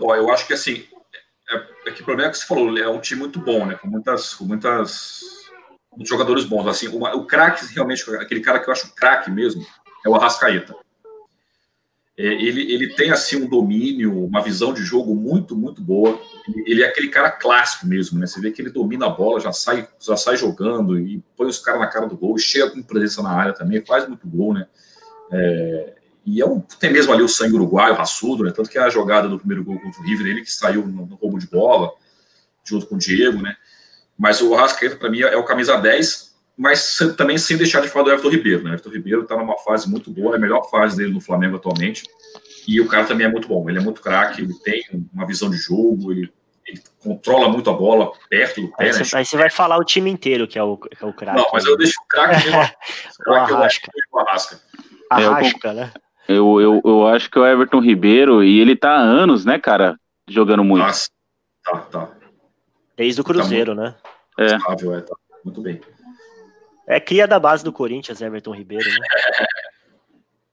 [0.00, 0.84] Ó, eu acho que assim,
[1.50, 3.74] é, é que o problema é que você falou, é um time muito bom, né,
[3.74, 5.41] com muitas, com muitas
[5.96, 6.66] de jogadores bons.
[6.66, 9.64] Assim, uma, o craque, realmente, aquele cara que eu acho craque mesmo,
[10.04, 10.74] é o Arrascaeta.
[12.16, 16.20] É, ele, ele tem, assim, um domínio, uma visão de jogo muito, muito boa.
[16.46, 18.26] Ele, ele, é aquele cara clássico mesmo, né?
[18.26, 21.58] Você vê que ele domina a bola, já sai, já sai jogando e põe os
[21.58, 24.66] caras na cara do gol, chega com presença na área também, faz muito gol, né?
[25.30, 28.52] É, e é um, tem mesmo ali o sangue uruguaio, raçudo, né?
[28.54, 31.14] Tanto que a jogada do primeiro gol contra o River, ele que saiu no, no
[31.16, 31.90] roubo de bola,
[32.64, 33.56] junto com o Diego, né?
[34.18, 38.04] Mas o Arrascaeta, para mim, é o camisa 10, mas também sem deixar de falar
[38.04, 38.62] do Everton Ribeiro.
[38.62, 38.70] Né?
[38.70, 41.56] O Everton Ribeiro está numa fase muito boa, é a melhor fase dele no Flamengo
[41.56, 42.04] atualmente.
[42.66, 43.68] E o cara também é muito bom.
[43.68, 46.32] Ele é muito craque, ele tem uma visão de jogo, ele,
[46.66, 48.84] ele controla muito a bola perto do pé.
[48.84, 49.04] Aí, né?
[49.04, 51.38] você, aí você vai falar o time inteiro que é o, que é o craque.
[51.38, 52.70] Não, mas eu deixo o craque mesmo.
[53.26, 53.90] o Arrasca.
[54.12, 54.60] O Arrasca.
[55.10, 55.92] Arrasca, né?
[56.28, 59.96] Eu, eu, eu acho que o Everton Ribeiro, e ele tá há anos, né, cara,
[60.28, 60.84] jogando muito.
[60.84, 61.08] Nossa,
[61.64, 62.21] tá, tá.
[62.96, 63.94] Desde o Cruzeiro, tá né?
[64.38, 64.56] É.
[64.56, 65.80] Estável, é, tá muito bem.
[66.86, 68.96] É cria da base do Corinthians, Everton Ribeiro, né?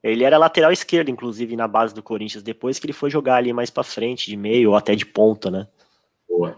[0.01, 3.51] Ele era lateral esquerdo, inclusive, na base do Corinthians, depois que ele foi jogar ali
[3.51, 5.67] mais para frente, de meio ou até de ponta, né?
[6.27, 6.57] Boa.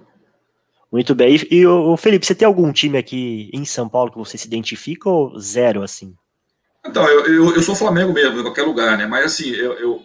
[0.91, 1.35] Muito bem.
[1.35, 4.45] E, e o Felipe, você tem algum time aqui em São Paulo que você se
[4.45, 6.15] identifica ou zero, assim?
[6.85, 9.07] Então, eu, eu, eu sou Flamengo mesmo, em qualquer lugar, né?
[9.07, 10.03] Mas assim, eu, eu,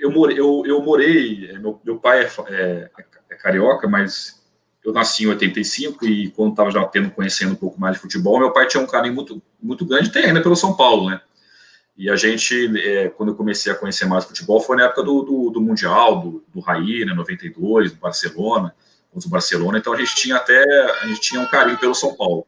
[0.00, 2.90] eu morei, eu, eu morei meu, meu pai é, é,
[3.30, 4.39] é carioca, mas
[4.84, 8.38] eu nasci em 85 e quando estava já tendo, conhecendo um pouco mais de futebol,
[8.38, 11.20] meu pai tinha um carinho muito, muito grande, tem ainda pelo São Paulo, né?
[11.96, 15.22] E a gente, é, quando eu comecei a conhecer mais futebol, foi na época do,
[15.22, 18.74] do, do Mundial, do, do Raí, né, 92, do Barcelona,
[19.12, 20.64] contra o Barcelona, então a gente tinha até,
[21.02, 22.46] a gente tinha um carinho pelo São Paulo.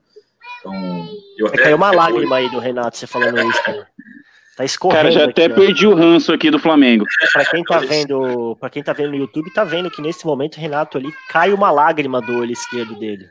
[0.58, 1.64] Então, eu até...
[1.64, 3.86] Caiu uma lágrima aí do Renato, você falando isso, né?
[4.56, 5.02] Tá escorrendo.
[5.02, 7.04] Cara, já até aqui, perdi o ranço aqui do Flamengo.
[7.32, 10.56] Para quem tá vendo, para quem tá vendo no YouTube, tá vendo que nesse momento
[10.56, 13.26] o Renato ali cai uma lágrima do olho esquerdo dele.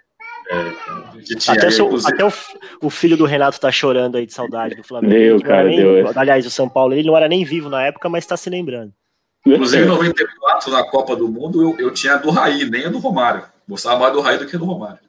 [0.49, 2.33] É, até, seu, até o,
[2.81, 5.13] o, filho do Renato tá chorando aí de saudade do Flamengo.
[5.13, 6.11] Deu, cara, nem, deu.
[6.13, 8.91] Aliás, o São Paulo, ele não era nem vivo na época, mas tá se lembrando.
[9.45, 12.89] Inclusive, em 94, na Copa do Mundo, eu, eu tinha a do Raí, nem a
[12.89, 13.43] do Romário.
[13.67, 14.99] Gostava mais do Raí do que do Romário.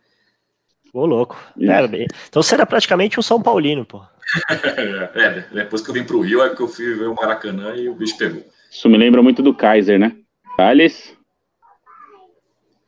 [0.92, 1.36] Ô, louco.
[1.58, 4.02] É, então você era praticamente um São Paulino, pô.
[5.14, 7.74] é, depois que eu vim para o Rio, é que eu fui ver o Maracanã
[7.74, 8.42] e o bicho pegou.
[8.70, 10.16] Isso me lembra muito do Kaiser, né?
[10.56, 11.16] Thales?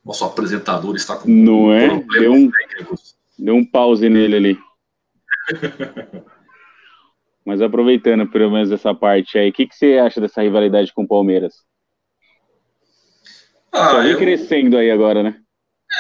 [0.05, 1.89] Nosso apresentador está com Não é?
[2.19, 2.51] Deu um,
[3.39, 4.59] deu um pause nele ali.
[7.45, 11.03] Mas aproveitando pelo menos essa parte aí, o que, que você acha dessa rivalidade com
[11.03, 11.55] o Palmeiras?
[13.71, 14.17] Ah, Só eu...
[14.17, 15.37] crescendo aí agora, né?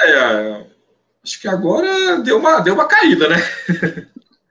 [0.05, 0.65] É,
[1.25, 3.37] Acho que agora deu uma, deu uma caída, né?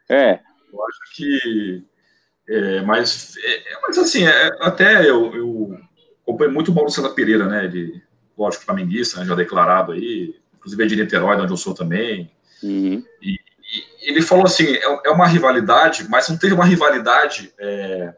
[0.10, 0.40] É.
[0.74, 1.84] Eu acho que.
[2.50, 5.80] É, mas, é, mas assim, é, até eu, eu
[6.24, 7.66] acompanho muito o Paulo César Pereira, né?
[7.66, 8.02] Ele,
[8.38, 12.30] lógico, flamenguista, né, já declarado aí, inclusive é de Niterói, onde eu sou também.
[12.62, 13.04] Uhum.
[13.22, 17.54] E, e, ele falou assim: é, é, uma rivalidade, mas não teve uma rivalidade.
[17.58, 18.14] É,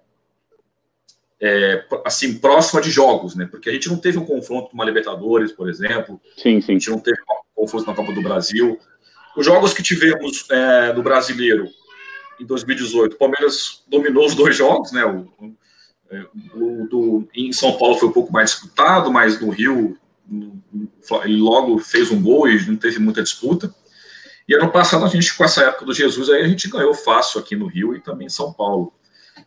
[1.41, 3.45] é, assim, próxima de jogos, né?
[3.45, 6.19] Porque a gente não teve um confronto com uma Libertadores, por exemplo.
[6.37, 6.71] Sim, sim.
[6.71, 8.79] A gente não teve um confronto na Copa do Brasil.
[9.35, 11.69] Os jogos que tivemos é, no Brasileiro
[12.39, 15.05] em 2018, o Palmeiras dominou os dois jogos, né?
[15.05, 15.27] O,
[16.53, 19.97] o, do, em São Paulo foi um pouco mais disputado, mas no Rio
[21.23, 23.73] ele logo fez um gol e não teve muita disputa.
[24.47, 27.39] E ano passado a gente, com essa época do Jesus, aí a gente ganhou fácil
[27.39, 28.93] aqui no Rio e também em São Paulo.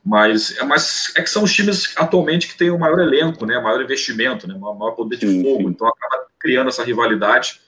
[0.04, 3.58] Mas, é, mas é que são os times atualmente que têm o maior elenco, né,
[3.58, 5.68] maior investimento, né, maior poder de fogo.
[5.68, 7.60] Então acaba criando essa rivalidade.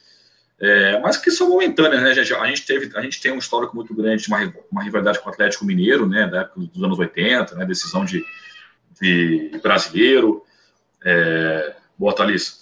[0.60, 2.34] É, mas que são momentâneas, né, gente?
[2.34, 5.30] A gente, teve, a gente tem um histórico muito grande de uma, uma rivalidade com
[5.30, 8.24] o Atlético Mineiro, né, da época dos anos 80, né, decisão de,
[9.00, 10.44] de brasileiro.
[11.04, 12.60] É, boa, Thalys.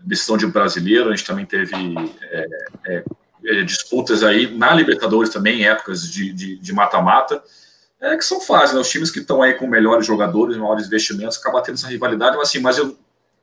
[0.00, 1.74] Decisão de brasileiro, a gente também teve
[2.22, 2.46] é,
[2.86, 3.04] é,
[3.46, 7.42] é disputas aí na Libertadores também, épocas de mata-mata
[8.00, 8.80] é que são fases, né?
[8.80, 12.48] Os times que estão aí com melhores jogadores, maiores investimentos, acabam tendo essa rivalidade, mas
[12.48, 12.96] assim, mas eu,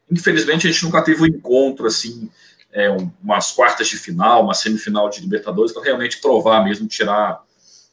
[0.10, 2.30] infelizmente a gente nunca teve um encontro assim,
[2.76, 2.90] é,
[3.24, 7.42] umas quartas de final, uma semifinal de Libertadores, para realmente provar mesmo, tirar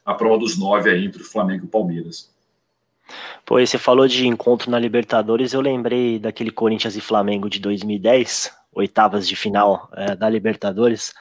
[0.05, 2.29] a prova dos nove aí entre o Flamengo e o Palmeiras.
[3.47, 7.61] Pô, e você falou de encontro na Libertadores, eu lembrei daquele Corinthians e Flamengo de
[7.61, 11.15] 2010, oitavas de final é, da Libertadores.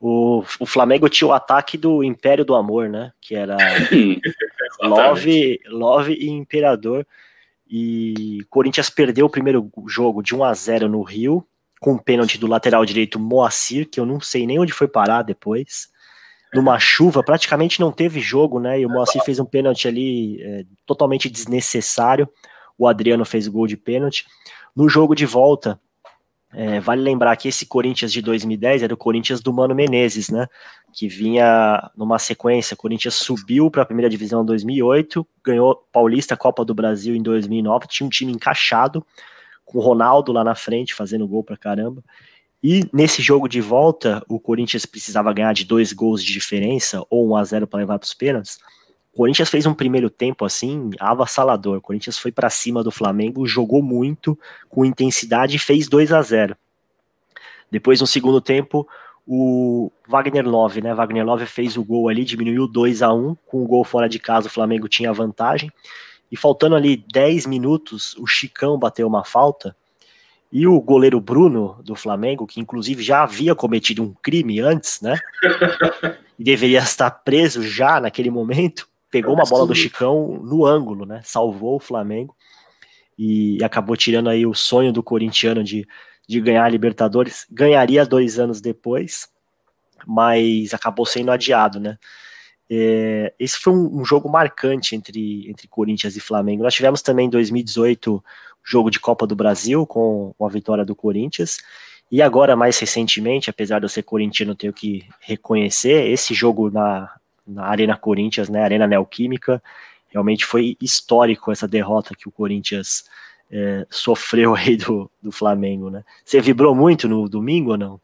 [0.00, 3.12] O, o Flamengo tinha o ataque do Império do Amor, né?
[3.20, 3.56] Que era
[4.82, 7.06] Love, Love e Imperador.
[7.68, 11.46] E Corinthians perdeu o primeiro jogo de 1 a 0 no Rio,
[11.80, 15.22] com um pênalti do lateral direito Moacir, que eu não sei nem onde foi parar
[15.22, 15.88] depois.
[16.54, 18.80] Numa chuva, praticamente não teve jogo, né?
[18.80, 22.28] E o Moacir fez um pênalti ali é, totalmente desnecessário.
[22.78, 24.26] O Adriano fez o gol de pênalti.
[24.74, 25.78] No jogo de volta,
[26.52, 30.46] é, vale lembrar que esse Corinthians de 2010 era o Corinthians do Mano Menezes, né?
[30.92, 32.74] Que vinha numa sequência.
[32.74, 37.22] O Corinthians subiu para a primeira divisão em 2008, ganhou Paulista, Copa do Brasil em
[37.22, 39.04] 2009, tinha um time encaixado,
[39.66, 42.02] com o Ronaldo lá na frente, fazendo gol para caramba.
[42.62, 47.28] E nesse jogo de volta, o Corinthians precisava ganhar de dois gols de diferença, ou
[47.28, 48.58] 1 a 0 para levar para os pênaltis.
[49.12, 51.78] O Corinthians fez um primeiro tempo assim avassalador.
[51.78, 56.22] O Corinthians foi para cima do Flamengo, jogou muito com intensidade e fez 2 a
[56.22, 56.56] 0.
[57.70, 58.86] Depois no segundo tempo,
[59.26, 60.94] o Wagner Love, né?
[60.94, 64.18] Wagner Love fez o gol ali, diminuiu 2 a 1 com o gol fora de
[64.18, 65.72] casa, o Flamengo tinha vantagem.
[66.30, 69.76] E faltando ali 10 minutos, o Chicão bateu uma falta.
[70.50, 75.18] E o goleiro Bruno do Flamengo, que inclusive já havia cometido um crime antes, né?
[76.38, 81.22] E deveria estar preso já naquele momento, pegou uma bola do Chicão no ângulo, né?
[81.24, 82.36] Salvou o Flamengo
[83.18, 85.88] e acabou tirando aí o sonho do corintiano de,
[86.28, 87.46] de ganhar a Libertadores.
[87.50, 89.28] Ganharia dois anos depois,
[90.06, 91.96] mas acabou sendo adiado, né?
[92.68, 96.62] É, esse foi um, um, jogo marcante entre, entre Corinthians e Flamengo.
[96.62, 98.22] Nós tivemos também em 2018
[98.64, 101.58] jogo de Copa do Brasil com, com a vitória do Corinthians.
[102.10, 107.10] E agora, mais recentemente, apesar de eu ser corintiano, tenho que reconhecer, esse jogo na,
[107.46, 109.62] na Arena Corinthians, né, Arena Neoquímica.
[110.08, 113.04] Realmente foi histórico essa derrota que o Corinthians
[113.50, 116.04] é, sofreu aí do, do Flamengo, né?
[116.24, 118.00] Você vibrou muito no domingo ou não?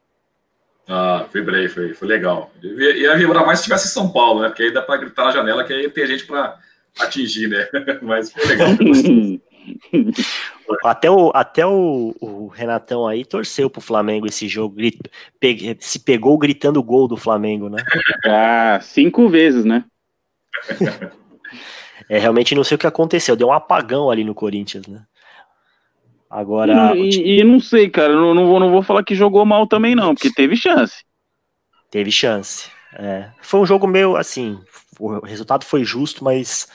[0.88, 2.50] Ah, vibrei, foi, foi legal.
[2.62, 4.48] Ia vibrar mais se tivesse em São Paulo, né?
[4.48, 6.58] Porque aí dá para gritar na janela que aí tem gente para
[6.98, 7.68] atingir, né?
[8.02, 8.68] Mas foi legal.
[10.84, 16.00] até o, até o, o, Renatão aí torceu pro Flamengo esse jogo, grito, pe, se
[16.00, 17.82] pegou gritando o gol do Flamengo, né?
[18.26, 19.84] Ah, cinco vezes, né?
[22.08, 25.04] é, realmente não sei o que aconteceu, deu um apagão ali no Corinthians, né?
[26.32, 26.96] Agora.
[26.96, 29.66] E, e, e não sei, cara, não, não, vou, não vou falar que jogou mal
[29.66, 31.04] também, não, porque teve chance.
[31.90, 32.70] Teve chance.
[32.94, 33.28] É.
[33.42, 34.58] Foi um jogo meio assim,
[34.98, 36.68] o resultado foi justo, mas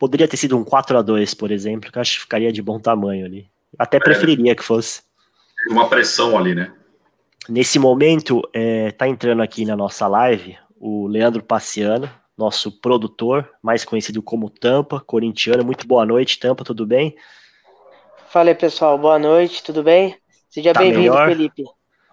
[0.00, 2.62] Poderia ter sido um 4 a 2 por exemplo, que eu acho que ficaria de
[2.62, 3.46] bom tamanho ali.
[3.78, 4.00] Até é.
[4.00, 5.02] preferiria é, que fosse.
[5.68, 6.72] Uma pressão ali, né?
[7.46, 13.84] Nesse momento, é, tá entrando aqui na nossa live o Leandro Paciano, nosso produtor, mais
[13.84, 15.62] conhecido como Tampa, corintiano.
[15.62, 17.14] Muito boa noite, Tampa, tudo bem?
[18.30, 20.16] Fala aí, pessoal, boa noite, tudo bem?
[20.48, 21.64] Seja tá bem-vindo, Felipe.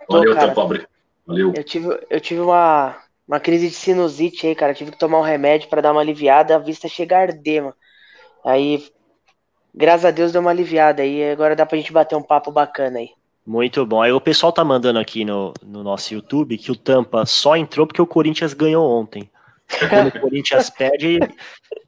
[0.09, 0.87] Valeu, Tô, Tampa,
[1.27, 1.53] valeu.
[1.55, 4.73] Eu tive, eu tive uma, uma crise de sinusite aí, cara.
[4.73, 7.75] Tive que tomar um remédio para dar uma aliviada, a vista chega a arder, mano.
[8.43, 8.83] Aí,
[9.75, 11.29] graças a Deus deu uma aliviada aí.
[11.29, 13.09] Agora dá pra gente bater um papo bacana aí.
[13.45, 14.01] Muito bom.
[14.01, 17.85] Aí o pessoal tá mandando aqui no, no nosso YouTube que o Tampa só entrou
[17.85, 19.29] porque o Corinthians ganhou ontem.
[19.87, 21.19] Quando o Corinthians perde,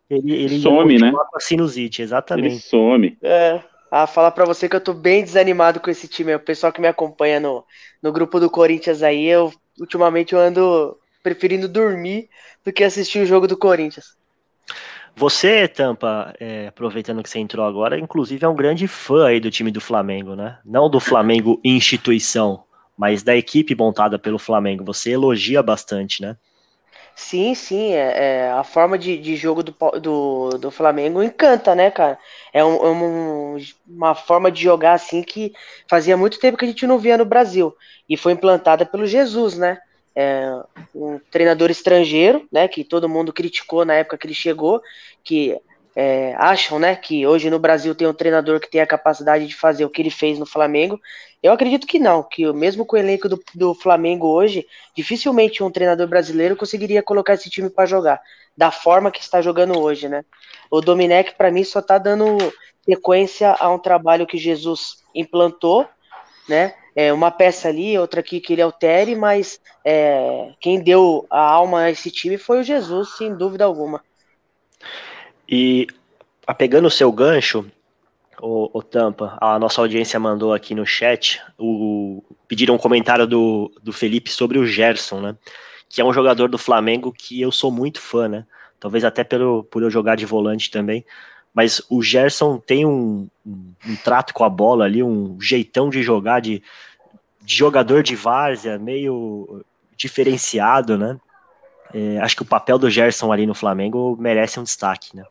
[0.08, 1.12] ele, ele some, né?
[1.12, 2.54] Com a sinusite, exatamente.
[2.54, 3.18] Ele some.
[3.24, 3.63] É.
[3.91, 6.36] Ah, falar para você que eu tô bem desanimado com esse time.
[6.36, 7.65] O pessoal que me acompanha no,
[8.02, 12.30] no grupo do Corinthians aí, eu ultimamente eu ando preferindo dormir
[12.63, 14.17] do que assistir o jogo do Corinthians.
[15.15, 19.52] Você, Tampa, é, aproveitando que você entrou agora, inclusive é um grande fã aí do
[19.52, 20.60] time do Flamengo, né?
[20.63, 22.63] Não do Flamengo instituição,
[22.97, 24.86] mas da equipe montada pelo Flamengo.
[24.86, 26.38] Você elogia bastante, né?
[27.19, 31.91] Sim, sim, é, é a forma de, de jogo do, do, do, Flamengo encanta, né,
[31.91, 32.17] cara?
[32.53, 35.53] É, um, é um, uma forma de jogar assim que
[35.88, 37.75] fazia muito tempo que a gente não via no Brasil
[38.08, 39.79] e foi implantada pelo Jesus, né?
[40.15, 40.51] é,
[40.93, 44.82] um treinador estrangeiro, né, que todo mundo criticou na época que ele chegou,
[45.23, 45.58] que
[45.95, 49.56] é, acham, né, que hoje no Brasil tem um treinador que tem a capacidade de
[49.56, 50.99] fazer o que ele fez no Flamengo.
[51.41, 55.71] Eu acredito que não, que mesmo com o elenco do, do Flamengo hoje, dificilmente um
[55.71, 58.21] treinador brasileiro conseguiria colocar esse time para jogar
[58.56, 60.25] da forma que está jogando hoje, né?
[60.69, 62.38] O Domenech para mim só está dando
[62.84, 65.88] sequência a um trabalho que Jesus implantou,
[66.47, 66.73] né?
[66.99, 71.84] é, uma peça ali, outra aqui que ele altere, mas é, quem deu a alma
[71.84, 74.04] a esse time foi o Jesus, sem dúvida alguma.
[75.51, 75.88] E
[76.57, 77.65] pegando o seu gancho,
[78.39, 83.71] o, o, Tampa, a nossa audiência mandou aqui no chat, o, pediram um comentário do,
[83.81, 85.35] do Felipe sobre o Gerson, né?
[85.89, 88.45] Que é um jogador do Flamengo que eu sou muito fã, né?
[88.79, 91.03] Talvez até pelo, por eu jogar de volante também.
[91.51, 96.03] Mas o Gerson tem um, um, um trato com a bola ali, um jeitão de
[96.03, 96.62] jogar, de,
[97.41, 99.65] de jogador de várzea, meio
[99.97, 101.19] diferenciado, né?
[101.91, 105.25] É, acho que o papel do Gerson ali no Flamengo merece um destaque, né?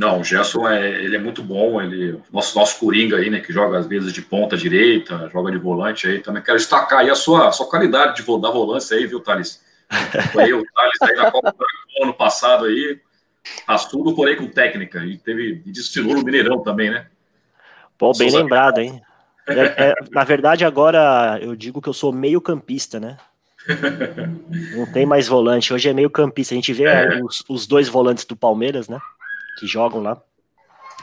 [0.00, 3.52] Não, o Gerson é, ele é muito bom, ele nosso nosso coringa aí, né, que
[3.52, 7.14] joga às vezes de ponta direita, joga de volante aí, também quero destacar aí a
[7.14, 9.62] sua, a sua qualidade de da volância aí, viu, Thales?
[10.32, 12.98] Foi o Thales aí na Copa do ano passado aí,
[13.66, 17.06] assudo porém com técnica e teve e desfilou no Mineirão também, né?
[17.98, 19.02] Pô, bem lembrado, hein?
[19.46, 23.16] É, é, na verdade, agora eu digo que eu sou meio campista, né?
[24.76, 25.74] Não tem mais volante.
[25.74, 26.54] Hoje é meio campista.
[26.54, 27.20] A gente vê é.
[27.20, 29.00] os, os, dois volantes do Palmeiras, né?
[29.60, 30.20] Que jogam lá.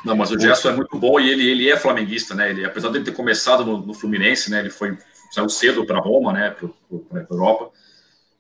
[0.04, 2.50] Não, mas o Gerson é muito bom e ele, ele é flamenguista, né?
[2.50, 4.60] Ele, apesar de ele ter começado no, no Fluminense, né?
[4.60, 4.98] Ele foi
[5.32, 6.50] saiu cedo para Roma, né?
[6.50, 7.72] Para Europa.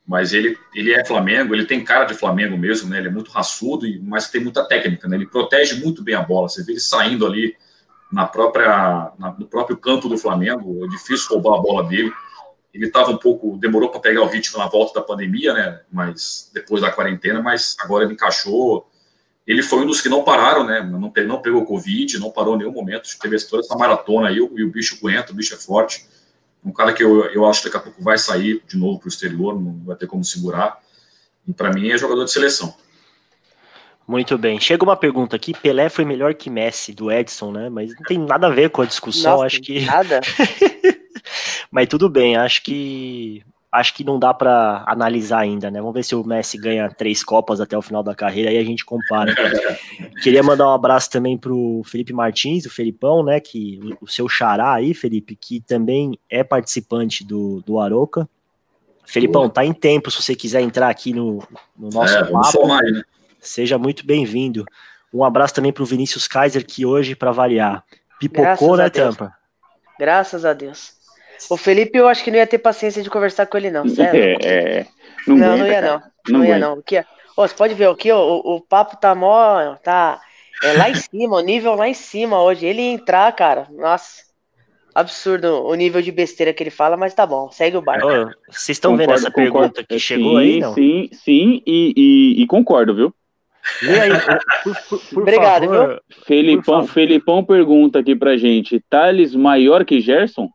[0.07, 2.97] Mas ele, ele é Flamengo, ele tem cara de Flamengo mesmo, né?
[2.97, 5.17] Ele é muito raçudo, mas tem muita técnica, né?
[5.17, 6.47] Ele protege muito bem a bola.
[6.47, 7.55] Você vê ele saindo ali
[8.11, 12.11] na própria, na, no próprio campo do Flamengo, é difícil roubar a bola dele.
[12.73, 15.81] Ele estava um pouco, demorou para pegar o ritmo na volta da pandemia, né?
[15.91, 18.89] Mas depois da quarentena, mas agora ele encaixou.
[19.47, 20.81] Ele foi um dos que não pararam, né?
[20.81, 23.09] Não, não pegou Covid, não parou em nenhum momento.
[23.17, 26.05] Teve toda essa maratona aí, e o bicho aguenta, o bicho é forte.
[26.63, 29.05] Um cara que eu, eu acho que daqui a pouco vai sair de novo para
[29.05, 30.79] o exterior, não vai ter como segurar.
[31.47, 32.75] E para mim é jogador de seleção.
[34.05, 34.59] Muito bem.
[34.59, 37.69] Chega uma pergunta aqui: Pelé foi melhor que Messi do Edson, né?
[37.69, 39.85] Mas não tem nada a ver com a discussão, Nossa, acho que.
[39.85, 40.19] Nada.
[41.71, 45.79] Mas tudo bem, acho que acho que não dá para analisar ainda, né?
[45.79, 48.63] Vamos ver se o Messi ganha três copas até o final da carreira, aí a
[48.63, 49.33] gente compara.
[50.23, 53.39] Queria mandar um abraço também pro Felipe Martins, o Felipão, né?
[53.39, 58.27] Que o seu xará aí, Felipe, que também é participante do, do Aroca.
[59.05, 61.41] Felipão, tá em tempo se você quiser entrar aqui no,
[61.77, 62.71] no nosso é, papo.
[62.73, 63.03] Aí, né?
[63.39, 64.65] Seja muito bem-vindo.
[65.13, 67.83] Um abraço também para o Vinícius Kaiser, que hoje, para variar,
[68.19, 69.33] pipocou, Graças né, Tampa?
[69.97, 70.96] Graças a Deus.
[71.49, 73.87] O Felipe, eu acho que não ia ter paciência de conversar com ele, não.
[73.87, 74.37] Sério.
[74.43, 74.85] É, é.
[75.27, 76.01] não, não, não, ia, não.
[76.29, 76.73] Não, não ia, não.
[76.73, 76.97] Aqui,
[77.35, 79.75] ó, você pode ver aqui, ó, o, o papo tá mó.
[79.75, 80.19] Tá
[80.63, 82.65] é lá em cima, o nível lá em cima hoje.
[82.65, 84.27] Ele entrar, cara, nossa.
[84.93, 88.07] Absurdo o nível de besteira que ele fala, mas tá bom, segue o barco.
[88.49, 89.53] Vocês estão vendo essa concordo.
[89.53, 90.73] pergunta que chegou sim, aí, não?
[90.73, 93.13] Sim, sim, e, e, e concordo, viu?
[93.83, 94.09] E aí,
[94.63, 96.23] por, por, por Obrigado, favor, viu?
[96.25, 100.49] Felipão, Felipão pergunta aqui pra gente: Thales maior que Gerson?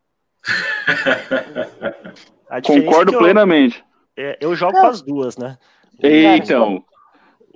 [2.66, 3.84] Concordo é eu, plenamente.
[4.16, 5.58] É, eu jogo com as duas, né?
[6.02, 6.84] Então.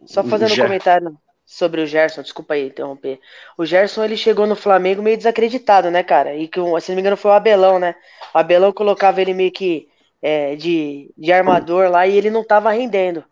[0.06, 3.18] Só fazendo um comentário sobre o Gerson, desculpa aí interromper.
[3.58, 6.34] O Gerson ele chegou no Flamengo meio desacreditado, né, cara?
[6.36, 7.94] E que, se não me engano, foi o Abelão, né?
[8.34, 9.88] O Abelão colocava ele meio que
[10.22, 13.24] é, de, de armador lá e ele não tava rendendo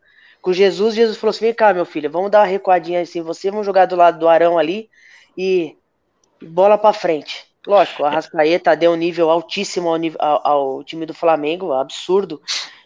[0.44, 3.50] com Jesus, Jesus falou assim: vem cá, meu filho, vamos dar uma recuadinha assim, você,
[3.50, 4.90] vamos jogar do lado do Arão ali
[5.36, 5.74] e
[6.42, 7.46] bola para frente.
[7.66, 12.40] Lógico, a Rascaeta deu um nível altíssimo ao, ao, ao time do Flamengo, absurdo.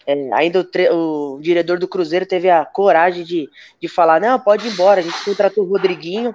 [0.06, 3.48] É, ainda o, o, diretor do Cruzeiro teve a coragem de,
[3.80, 6.34] de falar: não, pode ir embora, a gente contratou o Rodriguinho.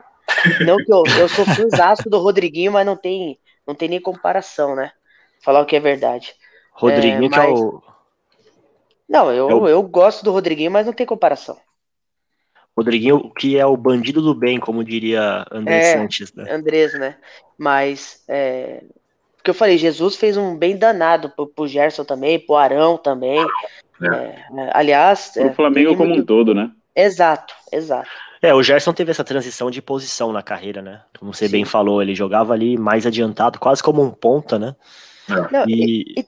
[0.66, 4.76] Não que eu, eu sou fãzaço do Rodriguinho, mas não tem, não tem nem comparação,
[4.76, 4.92] né?
[5.42, 6.36] Falar o que é verdade.
[6.74, 7.40] Rodriguinho, é, mas...
[7.40, 7.84] que é o.
[9.08, 9.68] Não, eu, é o...
[9.68, 11.58] eu gosto do Rodriguinho, mas não tem comparação.
[12.76, 16.52] Rodriguinho, que é o bandido do bem, como diria André é, Sanches, né?
[16.52, 17.16] Andrés, né?
[17.58, 18.84] Mas, é,
[19.44, 23.40] que eu falei, Jesus fez um bem danado pro, pro Gerson também, pro Arão também.
[24.02, 24.06] É.
[24.06, 25.32] É, aliás.
[25.34, 26.72] Pro é, Flamengo como um todo, né?
[26.96, 28.10] Exato, exato.
[28.42, 31.02] É, o Gerson teve essa transição de posição na carreira, né?
[31.18, 31.52] Como você Sim.
[31.52, 34.76] bem falou, ele jogava ali mais adiantado, quase como um ponta, né?
[35.30, 36.20] Não, e...
[36.20, 36.26] e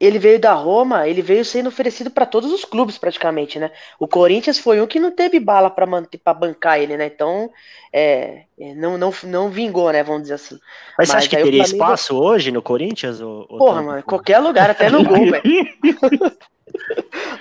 [0.00, 3.70] ele veio da Roma, ele veio sendo oferecido para todos os clubes praticamente, né?
[3.98, 7.06] O Corinthians foi um que não teve bala para manter, para bancar ele, né?
[7.06, 7.50] Então,
[7.92, 10.04] é, é, não, não, não vingou, né?
[10.04, 10.54] Vamos dizer assim.
[10.96, 11.84] Mas, Mas você acha que teria Flamengo...
[11.84, 13.20] espaço hoje no Corinthians?
[13.20, 15.42] Ou, ou Porra, mano, qualquer lugar, até no gol, velho.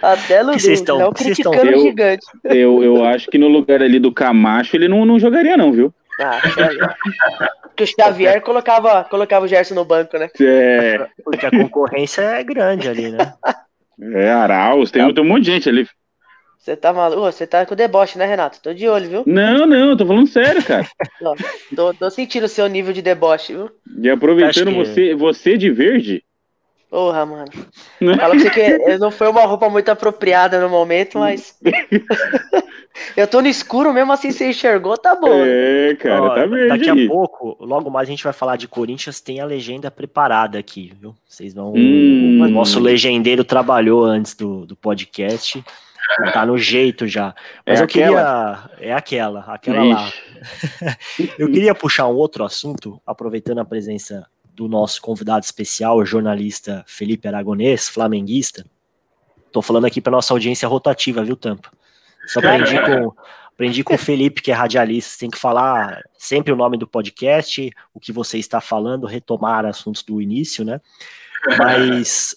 [0.01, 2.25] até no gol, estão, não criticando o gigante.
[2.43, 5.93] Eu, eu acho que no lugar ali do Camacho ele não, não jogaria, não, viu?
[6.19, 6.41] Ah,
[7.75, 10.29] que o Xavier colocava, colocava o Gerson no banco, né?
[10.39, 11.07] É.
[11.23, 13.33] Porque a concorrência é grande ali, né?
[14.13, 15.87] É, Arauz, tem, tem um monte de gente ali.
[16.57, 17.21] Você tá maluco?
[17.21, 18.59] Você tá com deboche, né, Renato?
[18.61, 19.23] Tô de olho, viu?
[19.25, 20.85] Não, não, tô falando sério, cara.
[21.75, 23.71] tô, tô sentindo o seu nível de deboche, viu?
[24.01, 24.75] E aproveitando que...
[24.75, 26.23] você, você de verde,
[26.89, 27.51] Porra, mano.
[27.99, 31.57] Fala pra você que não foi uma roupa muito apropriada no momento, mas.
[33.15, 35.43] eu tô no escuro mesmo assim, você enxergou, tá bom.
[35.45, 36.69] É, cara, Ó, tá verde.
[36.69, 40.57] Daqui a pouco, logo mais a gente vai falar de Corinthians, tem a legenda preparada
[40.57, 41.15] aqui, viu?
[41.27, 41.73] Vocês vão.
[41.75, 42.41] Hum.
[42.41, 45.63] O nosso legendeiro trabalhou antes do, do podcast.
[46.33, 47.35] Tá no jeito já.
[47.65, 48.69] Mas é eu aquela?
[48.75, 48.89] queria.
[48.89, 50.23] É aquela, aquela Ixi.
[50.81, 50.97] lá.
[51.37, 54.25] eu queria puxar um outro assunto, aproveitando a presença
[54.55, 58.65] do nosso convidado especial, o jornalista Felipe Aragonês, flamenguista.
[59.45, 61.69] Estou falando aqui para nossa audiência rotativa, viu, Tampa?
[62.27, 63.13] Só aprendi com,
[63.47, 65.11] aprendi com o Felipe, que é radialista.
[65.11, 69.65] Você tem que falar sempre o nome do podcast, o que você está falando, retomar
[69.65, 70.79] assuntos do início, né?
[71.57, 72.35] Mas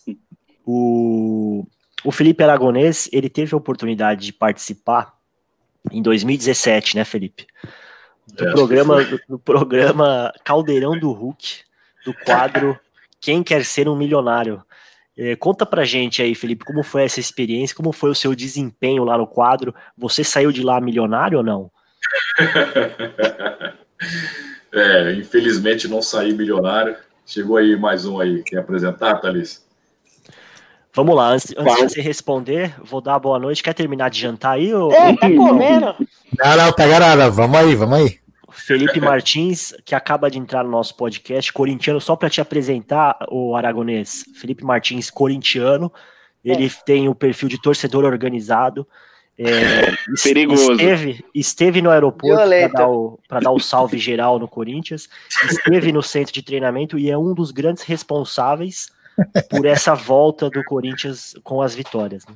[0.64, 1.66] o,
[2.05, 5.14] o Felipe Aragonês, ele teve a oportunidade de participar
[5.91, 7.47] em 2017, né, Felipe?
[8.26, 11.62] Do, é, programa, do, do programa Caldeirão do Hulk,
[12.05, 12.78] do quadro
[13.20, 14.64] Quem Quer Ser um Milionário.
[15.17, 19.05] É, conta pra gente aí, Felipe, como foi essa experiência, como foi o seu desempenho
[19.05, 19.75] lá no quadro?
[19.97, 21.71] Você saiu de lá milionário ou não?
[24.73, 26.97] é, infelizmente não saí milionário.
[27.27, 28.43] Chegou aí mais um aí.
[28.43, 29.65] Quer apresentar, Thalys?
[30.93, 33.63] Vamos lá, antes, antes de você responder, vou dar boa noite.
[33.63, 34.75] Quer terminar de jantar aí?
[34.75, 34.93] Ou...
[34.93, 35.95] É, tá comendo.
[36.37, 37.31] Não, não, pega nada.
[37.31, 38.20] Vamos aí, vamos aí.
[38.51, 43.57] Felipe Martins, que acaba de entrar no nosso podcast, corintiano, só para te apresentar, o
[43.57, 44.25] Aragonês.
[44.35, 45.93] Felipe Martins, corintiano,
[46.45, 46.71] ele é.
[46.85, 48.87] tem o perfil de torcedor organizado.
[49.39, 49.93] É,
[50.23, 50.73] Perigoso.
[50.73, 55.09] Esteve, esteve no aeroporto para dar, o, dar o salve geral no Corinthians,
[55.45, 58.91] esteve no centro de treinamento e é um dos grandes responsáveis
[59.49, 62.27] por essa volta do Corinthians com as vitórias.
[62.27, 62.35] Né?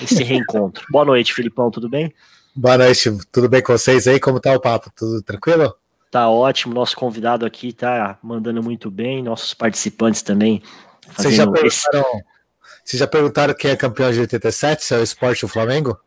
[0.00, 0.84] Esse reencontro.
[0.90, 2.12] Boa noite, Filipão, tudo bem?
[2.54, 4.20] Boa noite, tudo bem com vocês aí?
[4.20, 4.92] Como tá o papo?
[4.94, 5.74] Tudo tranquilo?
[6.10, 10.62] Tá ótimo, nosso convidado aqui tá mandando muito bem, nossos participantes também.
[11.16, 12.04] Vocês já, perguntaram,
[12.84, 15.98] vocês já perguntaram quem é campeão de 87, se é o esporte ou o Flamengo?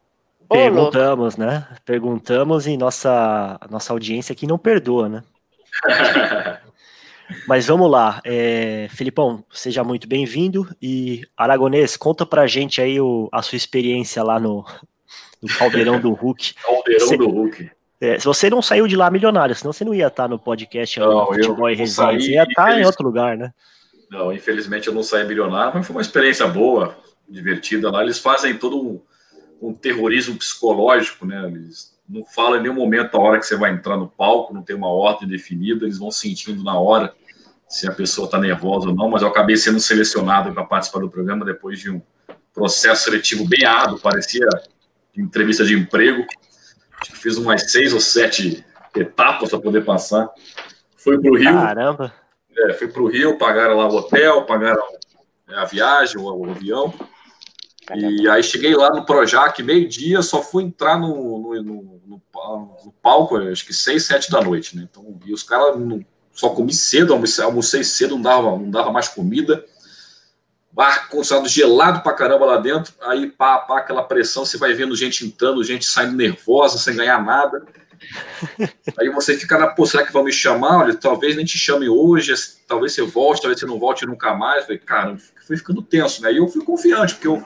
[0.47, 1.67] Perguntamos, né?
[1.83, 5.23] Perguntamos e nossa, nossa audiência aqui não perdoa, né?
[7.47, 13.27] Mas vamos lá, é, Filipão, seja muito bem-vindo e Aragonês, conta pra gente aí o,
[13.31, 14.63] a sua experiência lá no,
[15.41, 16.53] do caldeirão do Hulk.
[16.61, 17.71] Caldeirão você, do Hulk.
[18.01, 20.99] É, se você não saiu de lá milionário, senão você não ia estar no podcast
[20.99, 23.53] não, Futebol e Resenha, você ia estar em outro lugar, né?
[24.09, 28.03] Não, infelizmente eu não saí milionário, mas foi uma experiência boa, divertida lá.
[28.03, 29.01] Eles fazem todo um,
[29.61, 31.47] um terrorismo psicológico, né?
[31.47, 34.61] Eles não falam em nenhum momento a hora que você vai entrar no palco, não
[34.61, 37.13] tem uma ordem definida, eles vão sentindo na hora
[37.67, 41.09] se a pessoa está nervosa ou não, mas eu acabei sendo selecionado para participar do
[41.09, 42.01] programa depois de um
[42.53, 44.47] processo seletivo bem árduo, parecia
[45.17, 46.25] entrevista de emprego.
[47.13, 50.29] Fiz umas seis ou sete etapas para poder passar.
[50.95, 51.53] Fui para o Rio.
[51.53, 52.13] Caramba!
[52.57, 54.81] É, fui para o Rio, pagaram lá o hotel, pagaram
[55.49, 56.93] é, a viagem, o, o avião.
[57.93, 62.21] E aí cheguei lá no Projac, meio-dia, só fui entrar no, no, no,
[62.83, 64.87] no, palco, acho que seis, sete da noite, né?
[64.89, 65.75] Então, e os caras
[66.33, 69.63] só comi cedo, almocei, almocei cedo, não dava, não dava mais comida
[70.75, 74.93] bar considerado gelado pra caramba lá dentro, aí pá, pá, aquela pressão, você vai vendo
[74.93, 77.65] gente entrando, gente saindo nervosa, sem ganhar nada.
[78.99, 80.79] Aí você fica na, pô, será que vão me chamar?
[80.79, 82.33] Olha, talvez nem te chame hoje,
[82.67, 84.59] talvez você volte, talvez você não volte nunca mais.
[84.59, 85.17] Eu falei, cara,
[85.47, 86.31] fui ficando tenso, né?
[86.31, 87.43] E eu fui confiante, porque eu,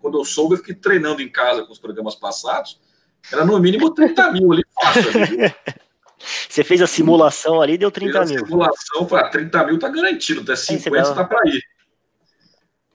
[0.00, 2.78] quando eu soube, eu fiquei treinando em casa com os programas passados,
[3.32, 5.02] era no mínimo 30 mil ali, fácil.
[6.48, 8.42] Você fez a simulação ali deu 30 mil.
[8.42, 11.62] A simulação, foi, ah, 30 mil tá garantido, até 50 tá para ir.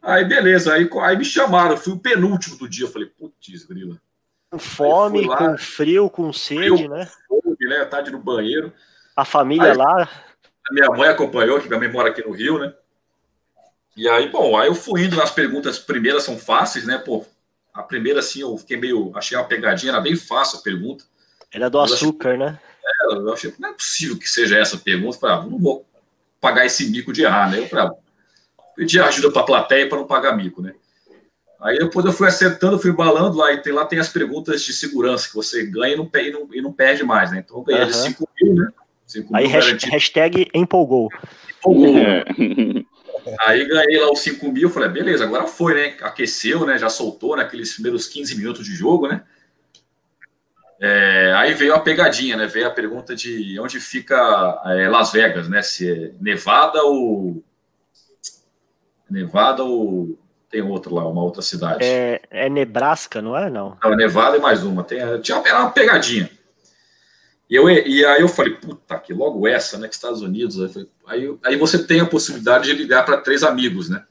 [0.08, 2.86] Aí, beleza, aí, aí me chamaram, eu fui o penúltimo do dia.
[2.86, 4.00] Eu falei, putz, grila.
[4.50, 7.10] Com fome, lá, com frio, com sede, frio, né?
[7.28, 7.84] Fome, né?
[7.84, 8.72] Tarde no banheiro.
[9.14, 10.10] A família aí, lá.
[10.70, 12.74] A minha mãe acompanhou, que minha mãe mora aqui no Rio, né?
[13.98, 16.98] E aí, bom, aí eu fui indo nas perguntas, primeiras são fáceis, né?
[16.98, 17.26] Pô,
[17.74, 19.12] a primeira, assim, eu fiquei meio.
[19.14, 21.04] Achei uma pegadinha, era bem fácil a pergunta.
[21.52, 22.60] Era do açúcar, achei, né?
[22.86, 25.18] É, eu achei não é possível que seja essa pergunta.
[25.18, 25.86] Eu falei, ah, não vou
[26.40, 27.60] pagar esse mico de errar, né?
[27.60, 28.07] Eu falei, ah,
[28.78, 30.74] pedir ajuda para a plateia para não pagar mico, né?
[31.60, 34.72] Aí depois eu fui acertando, fui embalando lá, e tem, lá tem as perguntas de
[34.72, 37.44] segurança que você ganha e não, e não, e não perde mais, né?
[37.44, 37.90] Então eu ganhei uhum.
[37.90, 38.70] de 5 mil, né?
[39.08, 41.10] 5 Aí hashtag, hashtag empolgou.
[41.58, 41.98] Empolgou.
[41.98, 42.24] É.
[43.46, 45.98] Aí ganhei lá os 5 mil, falei, beleza, agora foi, né?
[46.02, 46.78] Aqueceu, né?
[46.78, 49.24] Já soltou naqueles primeiros 15 minutos de jogo, né?
[50.80, 52.46] É, aí veio a pegadinha, né?
[52.46, 55.62] Veio a pergunta de onde fica é, Las Vegas, né?
[55.62, 57.44] Se é Nevada ou.
[59.10, 60.18] Nevada ou.
[60.50, 61.84] Tem outro lá, uma outra cidade.
[61.84, 63.50] É, é Nebraska, não é?
[63.50, 63.78] Não.
[63.84, 64.82] Não, é Nevada e mais uma.
[64.82, 66.30] Tem, tinha uma pegadinha.
[67.50, 69.88] E, eu, e aí eu falei, puta, que logo essa, né?
[69.88, 70.62] Que Estados Unidos.
[70.62, 74.04] Aí, falei, aí, aí você tem a possibilidade de ligar para três amigos, né?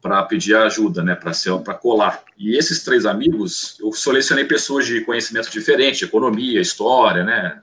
[0.00, 1.14] Para pedir ajuda, né?
[1.14, 2.22] Para colar.
[2.38, 7.62] E esses três amigos, eu selecionei pessoas de conhecimento diferente, economia, história, né?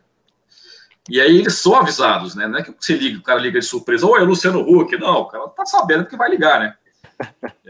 [1.09, 2.47] E aí eles são avisados, né?
[2.47, 4.97] Não é que você liga, o cara liga de surpresa, oi, é Luciano Huck.
[4.97, 6.75] Não, o cara tá sabendo que vai ligar, né?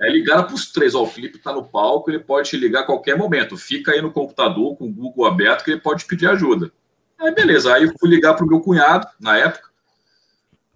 [0.02, 2.82] Aí ligaram para os três, ó, o Felipe está no palco, ele pode te ligar
[2.82, 3.56] a qualquer momento.
[3.56, 6.72] Fica aí no computador com o Google aberto que ele pode pedir ajuda.
[7.20, 9.68] Aí beleza, aí eu fui ligar para o meu cunhado na época.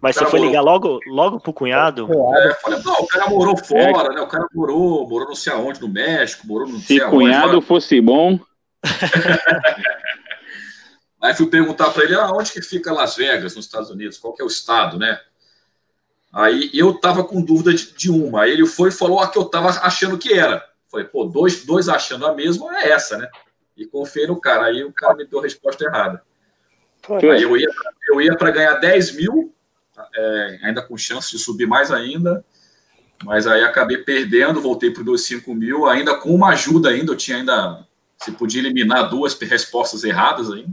[0.00, 0.46] Mas você foi morou...
[0.46, 2.08] ligar logo, logo pro cunhado?
[2.36, 4.16] É, falei, não, o cara morou fora, é.
[4.16, 4.20] né?
[4.20, 8.38] O cara morou, morou não sei aonde, no México, morou no Se cunhado fosse bom.
[11.22, 14.18] aí fui perguntar para ele, ah, onde que fica Las Vegas, nos Estados Unidos?
[14.18, 15.18] Qual que é o estado, né?
[16.32, 18.42] Aí eu tava com dúvida de, de uma.
[18.42, 20.66] Aí ele foi e falou a que eu tava achando que era.
[20.90, 23.28] Falei, pô, dois, dois achando a mesma é essa, né?
[23.76, 24.66] E confiei no cara.
[24.66, 26.22] Aí o cara me deu a resposta errada.
[27.10, 27.68] Aí eu ia,
[28.08, 29.54] eu ia para ganhar 10 mil,
[30.14, 32.44] é, ainda com chance de subir mais ainda.
[33.24, 37.12] Mas aí acabei perdendo, voltei para os 5 mil, ainda com uma ajuda ainda.
[37.12, 37.86] Eu tinha ainda.
[38.18, 40.72] Se podia eliminar duas respostas erradas ainda.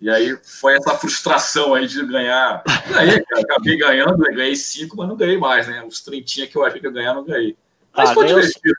[0.00, 2.62] E aí foi essa frustração aí de ganhar.
[2.88, 5.82] Ganhei, cara, acabei ganhando, ganhei cinco, mas não ganhei mais, né?
[5.84, 7.56] Os trintinha que eu achei que eu ganhar, não ganhei.
[7.96, 8.76] Mas ah, foi ganhou, divertido.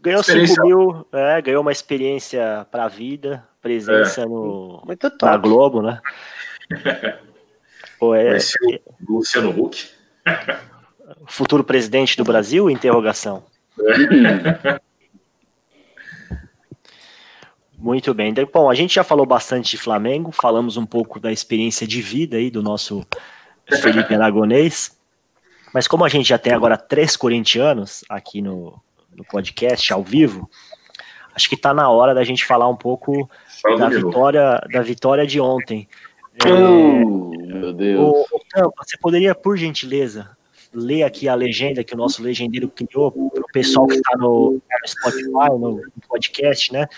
[0.00, 4.26] Ganhou 5 mil, é, ganhou uma experiência para a vida, presença é.
[4.26, 5.24] no, Muito top.
[5.24, 5.98] na Globo, né?
[7.98, 8.36] Pô, é,
[9.08, 9.88] Luciano Huck.
[11.26, 12.68] Futuro presidente do Brasil?
[12.68, 13.44] Interrogação.
[13.80, 14.80] É.
[17.84, 18.32] Muito bem.
[18.50, 22.38] Bom, a gente já falou bastante de Flamengo, falamos um pouco da experiência de vida
[22.38, 23.06] aí do nosso
[23.82, 24.98] Felipe Aragonês.
[25.74, 28.80] Mas como a gente já tem agora três corintianos aqui no,
[29.14, 30.48] no podcast ao vivo,
[31.34, 33.28] acho que está na hora da gente falar um pouco
[33.78, 35.86] da vitória, da vitória de ontem.
[36.42, 38.00] Oh, é, meu Deus.
[38.00, 40.34] O, o Tampa, você poderia, por gentileza,
[40.72, 44.52] ler aqui a legenda que o nosso legendeiro criou para o pessoal que está no,
[44.52, 46.88] no Spotify, no, no podcast, né?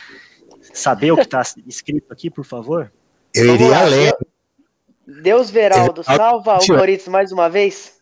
[0.76, 2.92] Saber o que está escrito aqui, por favor?
[3.34, 4.16] Eu iria ler.
[5.06, 7.94] Deus Veraldo, salva o Corinthians mais uma vez?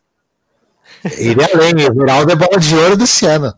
[1.03, 3.53] Iria ler, Veraldo é bola de ouro desse ano.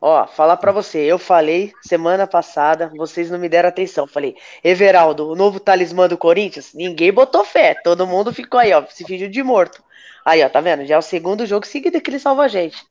[0.00, 4.06] Ó, falar para você, eu falei semana passada, vocês não me deram atenção.
[4.06, 4.34] Falei,
[4.64, 9.04] Everaldo, o novo talismã do Corinthians, ninguém botou fé, todo mundo ficou aí, ó, se
[9.04, 9.82] fingiu de morto.
[10.24, 10.86] Aí, ó, tá vendo?
[10.86, 12.82] Já é o segundo jogo seguido que ele salva a gente.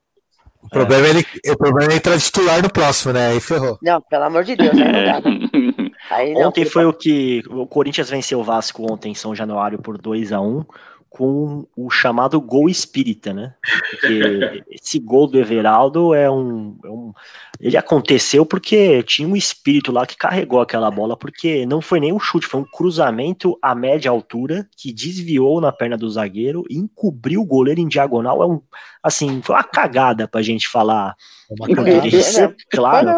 [0.62, 3.30] O problema é, ele, o problema é entrar titular no próximo, né?
[3.30, 3.78] Aí ferrou.
[3.82, 5.22] Não, pelo amor de Deus, aí não dá.
[6.10, 7.43] Aí não, ontem foi o que.
[7.49, 10.66] O Corinthians venceu o Vasco ontem em São Januário por 2 a 1
[11.10, 13.55] com o chamado gol espírita, né?
[13.89, 17.12] Porque esse gol do Everaldo é um, é um,
[17.60, 22.14] Ele aconteceu porque tinha um espírito lá que carregou aquela bola, porque não foi nem
[22.14, 26.78] um chute, foi um cruzamento a média altura que desviou na perna do zagueiro e
[26.78, 28.43] encobriu o goleiro em diagonal.
[28.43, 28.62] É um.
[29.01, 31.16] Assim, foi uma cagada pra gente falar.
[31.49, 33.18] Uma é, claro.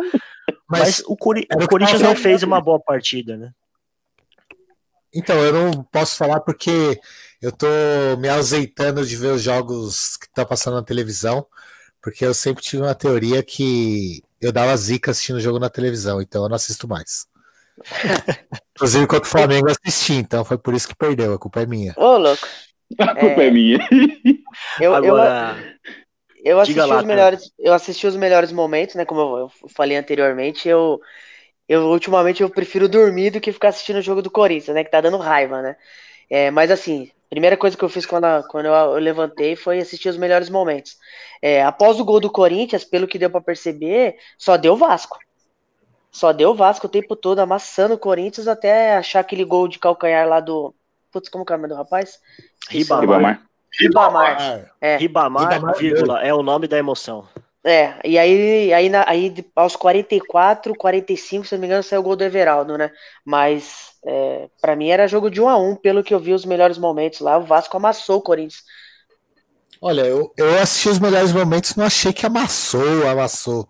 [0.70, 3.52] Mas, mas o, Cori o Corinthians não fez uma boa partida, né?
[5.14, 6.98] Então, eu não posso falar porque
[7.42, 7.68] eu tô
[8.20, 11.46] me azeitando de ver os jogos que tá passando na televisão,
[12.02, 16.22] porque eu sempre tive uma teoria que eu dava zica assistindo o jogo na televisão,
[16.22, 17.26] então eu não assisto mais.
[18.76, 21.94] Inclusive, enquanto o Flamengo assisti, então foi por isso que perdeu, a culpa é minha.
[21.98, 22.48] Ô, louco.
[23.00, 23.80] A culpa é, é minha.
[24.80, 25.56] Eu, Agora...
[26.44, 29.06] eu, eu assisti, lá, os melhores, eu assisti os melhores momentos, né?
[29.06, 31.00] Como eu, eu falei anteriormente, eu,
[31.68, 34.84] eu ultimamente eu prefiro dormir do que ficar assistindo o jogo do Corinthians, né?
[34.84, 35.76] Que tá dando raiva, né?
[36.30, 40.10] É, mas assim, primeira coisa que eu fiz quando, a, quando eu levantei foi assistir
[40.10, 40.98] os melhores momentos.
[41.42, 45.18] É, após o gol do Corinthians, pelo que deu para perceber, só deu Vasco.
[46.12, 50.28] Só deu Vasco o tempo todo amassando o Corinthians até achar aquele gol de calcanhar
[50.28, 50.76] lá do.
[51.10, 52.20] Putz, como que é o nome do rapaz?
[52.70, 53.42] Ribamar.
[53.80, 54.70] Ribamar.
[54.82, 54.98] É.
[54.98, 57.26] Ribamar, Ribamar, vírgula, é o nome da emoção.
[57.64, 62.16] É, e aí, aí, aí aos 44, 45, se não me engano, saiu o gol
[62.16, 62.92] do Everaldo, né?
[63.24, 66.46] Mas é, para mim era jogo de 1 a 1 pelo que eu vi os
[66.46, 67.38] melhores momentos lá.
[67.38, 68.64] O Vasco amassou o Corinthians.
[69.82, 73.68] Olha, eu, eu assisti os melhores momentos, não achei que amassou, amassou.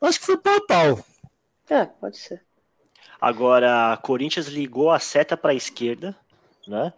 [0.00, 1.04] Eu acho que foi pau a pau.
[1.70, 2.42] É, pode ser.
[3.20, 6.14] Agora, Corinthians ligou a seta para a esquerda,
[6.66, 6.92] né?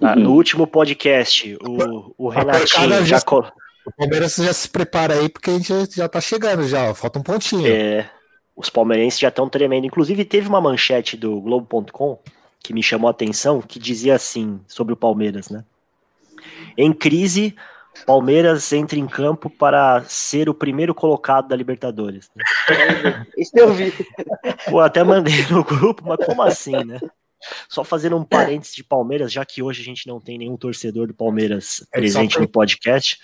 [0.00, 5.50] Ah, no último podcast, o, o Renatinho já, o Palmeiras já se prepara aí, porque
[5.50, 7.66] a gente já, já tá chegando já, falta um pontinho.
[7.66, 8.08] É,
[8.56, 9.86] os palmeirenses já estão tremendo.
[9.86, 12.18] Inclusive, teve uma manchete do Globo.com
[12.60, 15.64] que me chamou a atenção, que dizia assim sobre o Palmeiras, né?
[16.76, 17.54] Em crise,
[18.04, 22.30] Palmeiras entra em campo para ser o primeiro colocado da Libertadores.
[22.34, 22.44] Né?
[23.38, 23.92] Isso eu vi.
[24.68, 26.98] Pô, até mandei no grupo, mas como assim, né?
[27.68, 31.06] Só fazendo um parênteses de Palmeiras, já que hoje a gente não tem nenhum torcedor
[31.06, 33.18] do Palmeiras é, presente no podcast.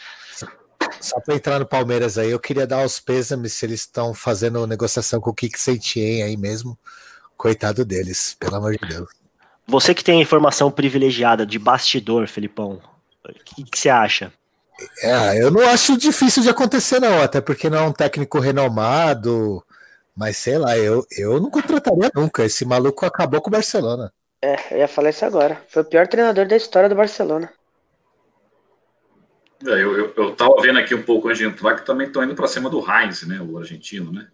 [1.01, 4.66] Só para entrar no Palmeiras aí, eu queria dar os pêsames se eles estão fazendo
[4.66, 6.78] negociação com o Kik Sentien aí mesmo.
[7.36, 9.09] Coitado deles, pelo amor de Deus.
[9.66, 12.80] Você que tem informação privilegiada de bastidor, Felipão,
[13.24, 14.32] o que, você acha?
[15.01, 19.64] É, eu não acho difícil de acontecer, não, até porque não é um técnico renomado,
[20.16, 22.45] mas sei lá, eu, eu não contrataria nunca.
[22.45, 24.12] Esse maluco acabou com o Barcelona.
[24.43, 25.62] É, eu ia falar isso agora.
[25.68, 27.51] Foi o pior treinador da história do Barcelona.
[29.67, 32.23] É, eu, eu, eu tava vendo aqui um pouco antes de entrar que também estão
[32.25, 33.41] indo para cima do Heinz, né?
[33.41, 34.27] O argentino, né?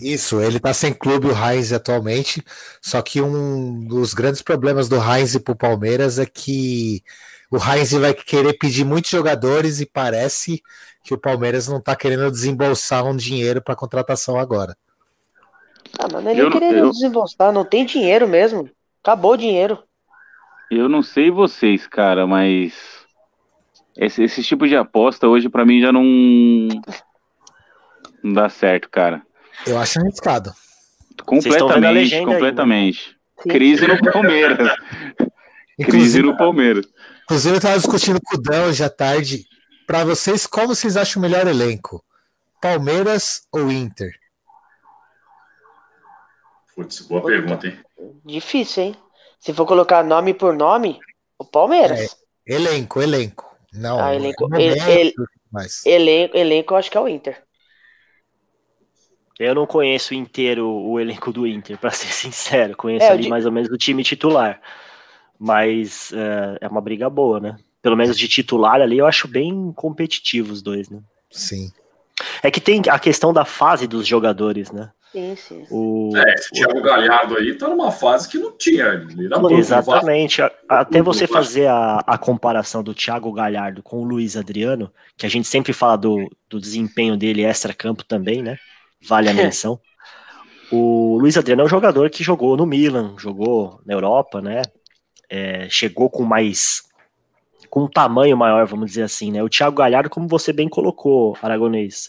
[0.00, 2.42] Isso, ele tá sem clube, o Heinz, atualmente.
[2.80, 7.02] Só que um dos grandes problemas do Heinz pro Palmeiras é que
[7.50, 10.62] o Heinz vai querer pedir muitos jogadores e parece
[11.04, 14.76] que o Palmeiras não tá querendo desembolsar um dinheiro para contratação agora.
[15.98, 16.90] Ah, mas não é nem querendo eu...
[16.90, 18.70] desembolsar, não tem dinheiro mesmo.
[19.02, 19.78] Acabou o dinheiro.
[20.70, 22.72] Eu não sei vocês, cara, mas
[23.96, 26.04] esse, esse tipo de aposta hoje para mim já não
[28.22, 29.22] não dá certo, cara.
[29.66, 30.52] Eu acho arriscado.
[31.24, 33.16] Completamente, completamente.
[33.38, 33.52] Aí, né?
[33.52, 34.76] Crise no Palmeiras.
[35.84, 36.86] Crise no Palmeiras.
[37.24, 39.44] Inclusive, eu estava discutindo com o Dan hoje à tarde.
[39.86, 42.04] Para vocês, qual vocês acham o melhor elenco?
[42.60, 44.12] Palmeiras ou Inter?
[46.74, 47.78] Putz, boa pergunta, hein?
[48.24, 48.96] Difícil, hein?
[49.38, 51.00] Se for colocar nome por nome,
[51.36, 52.16] o Palmeiras.
[52.46, 53.51] É, elenco, elenco.
[53.72, 55.14] Não, ah, elenco, momento, ele,
[55.50, 55.84] mas...
[55.86, 57.42] elenco, elenco, eu acho que é o Inter.
[59.38, 62.76] Eu não conheço inteiro o elenco do Inter, para ser sincero.
[62.76, 63.28] Conheço é, ali de...
[63.28, 64.60] mais ou menos o time titular.
[65.38, 67.56] Mas é, é, uma briga boa, né?
[67.80, 71.00] Pelo menos de titular ali, eu acho bem competitivo os dois, né?
[71.30, 71.72] Sim.
[72.42, 74.92] É que tem a questão da fase dos jogadores, né?
[75.12, 75.66] Sim, sim.
[75.70, 79.06] O, é, esse Thiago Galhardo aí tá numa fase que não tinha.
[79.50, 80.40] Exatamente.
[80.66, 85.28] Até você fazer a, a comparação do Thiago Galhardo com o Luiz Adriano, que a
[85.28, 88.56] gente sempre fala do, do desempenho dele extra-campo também, né?
[89.06, 89.78] Vale a menção.
[90.70, 94.62] o Luiz Adriano é um jogador que jogou no Milan, jogou na Europa, né?
[95.28, 96.84] É, chegou com mais.
[97.68, 99.42] com um tamanho maior, vamos dizer assim, né?
[99.42, 102.08] O Thiago Galhardo, como você bem colocou, Aragonês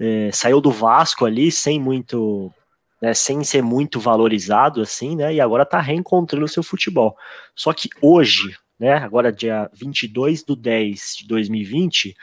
[0.00, 2.50] é, saiu do Vasco ali sem muito,
[3.02, 7.14] né, sem ser muito valorizado assim, né, e agora está reencontrando o seu futebol.
[7.54, 12.16] Só que hoje, né, agora dia 22 do 10 de 2020,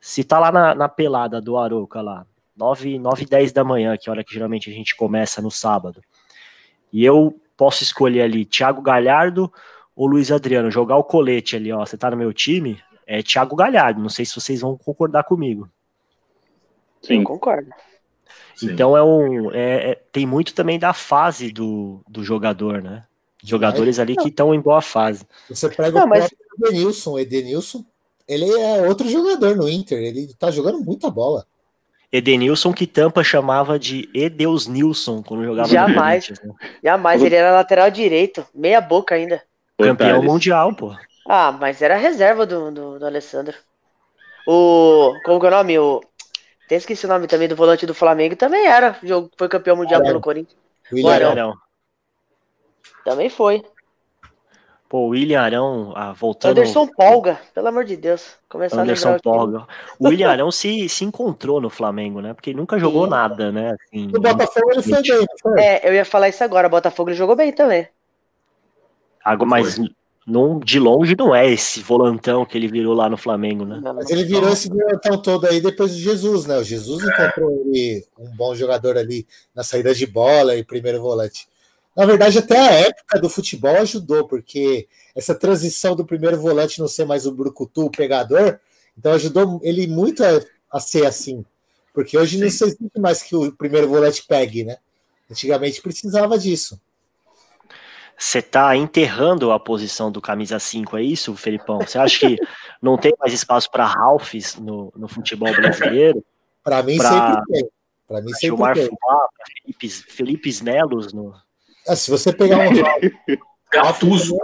[0.00, 3.96] se tá lá na, na pelada do Aroca lá, 9, 9 e 10 da manhã,
[3.98, 6.02] que é a hora que geralmente a gente começa no sábado,
[6.90, 9.52] e eu posso escolher ali Thiago Galhardo
[9.94, 13.54] ou Luiz Adriano, jogar o colete ali, ó, você tá no meu time, é Thiago
[13.54, 15.68] Galhardo, não sei se vocês vão concordar comigo.
[17.02, 17.18] Sim.
[17.18, 17.70] Eu concordo.
[18.62, 23.04] Então é um, é, é, tem muito também da fase do, do jogador, né?
[23.42, 25.26] Jogadores ali que estão em boa fase.
[25.48, 26.30] Você pega não, o mas...
[26.60, 27.84] Edenilson, Edenilson,
[28.28, 31.44] ele é outro jogador no Inter, ele tá jogando muita bola.
[32.12, 36.28] Edenilson que Tampa chamava de Edeus Nilson quando jogava Jamais.
[36.28, 36.60] no Corinthians.
[36.60, 36.70] Né?
[36.84, 39.42] Jamais, ele era lateral direito, meia boca ainda.
[39.78, 40.94] Campeão mundial, pô.
[41.26, 43.56] Ah, mas era reserva do, do, do Alessandro.
[44.46, 45.14] O.
[45.24, 45.78] Como que é o nome?
[45.78, 46.00] O
[46.72, 48.98] até esqueci o nome também do volante do Flamengo, também era.
[49.36, 50.06] Foi campeão mundial Arão.
[50.06, 50.58] pelo Corinthians.
[50.90, 51.54] William Arão.
[53.04, 53.62] Também foi.
[54.88, 56.52] Pô, o William Arão, ah, voltando.
[56.52, 58.36] Anderson Polga, pelo amor de Deus.
[58.48, 59.66] Começar Anderson Polga.
[59.98, 62.32] O William Arão se, se encontrou no Flamengo, né?
[62.32, 63.10] Porque ele nunca jogou Sim.
[63.10, 63.74] nada, né?
[63.74, 65.60] Assim, no Botafogo ele foi bem, foi?
[65.60, 66.68] É, eu ia falar isso agora.
[66.68, 67.86] O Botafogo ele jogou bem também.
[69.22, 69.78] Agora, mas
[70.26, 73.80] não, de longe não é esse volantão que ele virou lá no Flamengo, né?
[73.94, 76.58] Mas ele virou esse volantão todo aí depois do Jesus, né?
[76.58, 81.48] O Jesus encontrou ele, um bom jogador ali na saída de bola e primeiro volante.
[81.96, 86.88] Na verdade, até a época do futebol ajudou, porque essa transição do primeiro volante não
[86.88, 88.58] ser mais o brucutu, o pegador,
[88.96, 91.44] então ajudou ele muito a, a ser assim.
[91.92, 92.44] Porque hoje Sim.
[92.44, 94.76] não se existe mais que o primeiro volante pegue, né?
[95.30, 96.80] Antigamente precisava disso.
[98.22, 101.80] Você está enterrando a posição do camisa 5, é isso, Felipão?
[101.80, 102.36] Você acha que
[102.80, 106.24] não tem mais espaço para Ralphs no, no futebol brasileiro?
[106.62, 107.70] Para mim, pra, sempre tem.
[108.06, 108.84] Para mim, sempre Gilmar tem.
[108.86, 109.28] Fubá,
[109.64, 111.34] Felipe, Felipe Melos no,
[111.88, 112.70] ah, se você pegar um.
[113.72, 114.38] Gatuso.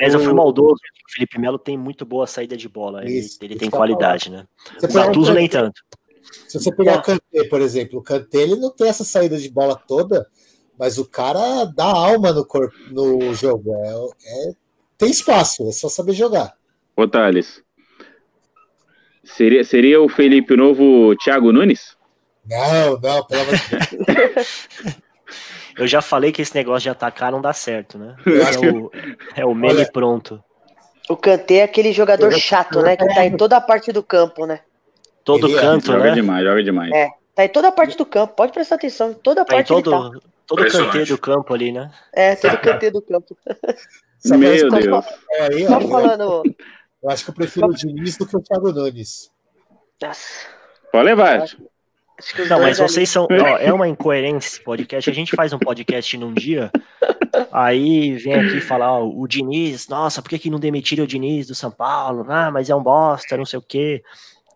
[0.00, 0.76] Mas eu fui maldoso.
[0.76, 3.02] O Felipe Melo tem muito boa saída de bola.
[3.02, 4.46] Ele, isso, ele tem qualidade, né?
[4.80, 5.82] O Gattuso nem tanto.
[6.48, 9.50] Se você pegar o Kanté, por exemplo, o Kanté ele não tem essa saída de
[9.50, 10.26] bola toda,
[10.78, 13.72] mas o cara dá alma no, corpo, no jogo.
[13.74, 14.52] É, é,
[14.98, 16.54] tem espaço, é só saber jogar.
[16.96, 17.62] Ô, Thales,
[19.24, 21.96] seria, seria o Felipe o novo Thiago Nunes?
[22.48, 24.68] Não, não, pelo amor de Deus.
[25.76, 28.14] Eu já falei que esse negócio de atacar não dá certo, né?
[28.26, 28.90] É o,
[29.36, 30.42] é o meme Olha, pronto.
[31.08, 32.96] O Kanté é aquele jogador chato, né?
[32.96, 34.60] Que tá em toda a parte do campo, né?
[35.24, 36.08] Todo Ele é, canto, é, joga né?
[36.08, 36.92] Joga demais, joga demais.
[36.92, 38.34] É, tá em toda a parte do campo.
[38.34, 40.26] Pode prestar atenção, toda a tá parte em todo, tá.
[40.56, 41.90] Todo canteiro do campo ali, né?
[42.12, 43.36] É, todo canteiro do campo.
[44.24, 45.04] Meu Deus.
[45.40, 46.42] Aí, só falando...
[47.02, 49.30] Eu acho que eu prefiro o Diniz do que o Thiago Nunes.
[50.00, 50.46] Nossa.
[50.92, 51.44] Pode levar.
[52.48, 53.24] Não, mas vocês são.
[53.24, 55.10] Ó, é uma incoerência esse podcast.
[55.10, 56.70] A gente faz um podcast num dia,
[57.50, 61.48] aí vem aqui falar ó, o Diniz, nossa, por que, que não demitiram o Diniz
[61.48, 62.24] do São Paulo?
[62.28, 64.02] Ah, mas é um bosta, não sei o quê.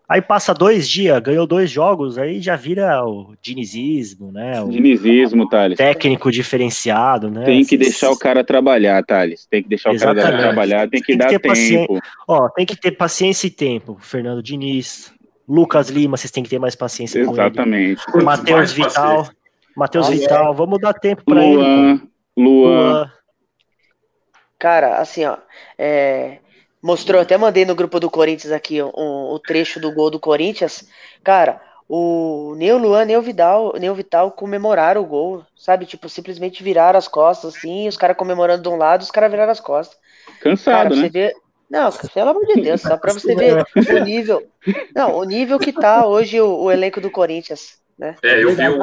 [0.09, 4.61] Aí passa dois dias, ganhou dois jogos, aí já vira o dinizismo, né?
[4.61, 5.77] O dinizismo, Thales.
[5.77, 7.43] Técnico diferenciado, né?
[7.43, 9.45] Tem que deixar o cara trabalhar, Thales.
[9.47, 10.23] Tem que deixar Exatamente.
[10.23, 11.99] o cara trabalhar, tem que tem dar que tempo.
[12.25, 15.11] Ó, tem que ter paciência e tempo, Fernando Diniz.
[15.45, 18.05] Lucas Lima, vocês têm que ter mais paciência Exatamente.
[18.05, 18.25] com ele.
[18.25, 19.29] Matheus Vital.
[19.75, 20.55] Matheus Vital, é.
[20.55, 21.55] vamos dar tempo para ele.
[21.55, 22.01] Luan,
[22.35, 23.11] Luan.
[24.57, 25.37] Cara, assim, ó.
[25.77, 26.39] É,
[26.81, 28.89] mostrou, até mandei no grupo do Corinthians aqui um,
[29.33, 30.87] o trecho do gol do Corinthians.
[31.23, 35.85] Cara, o nem o Luan, nem o Vidal, nem o Vital comemoraram o gol, sabe?
[35.85, 39.51] Tipo, simplesmente viraram as costas, assim, os caras comemorando de um lado, os caras viraram
[39.51, 39.97] as costas.
[40.41, 40.95] Cansado, cara, né?
[40.95, 41.33] Você vê,
[41.69, 44.47] não, pelo amor de Deus, só para você ver o nível.
[44.95, 48.15] Não, o nível que tá hoje o, o elenco do Corinthians, né?
[48.23, 48.77] É, eu vi o,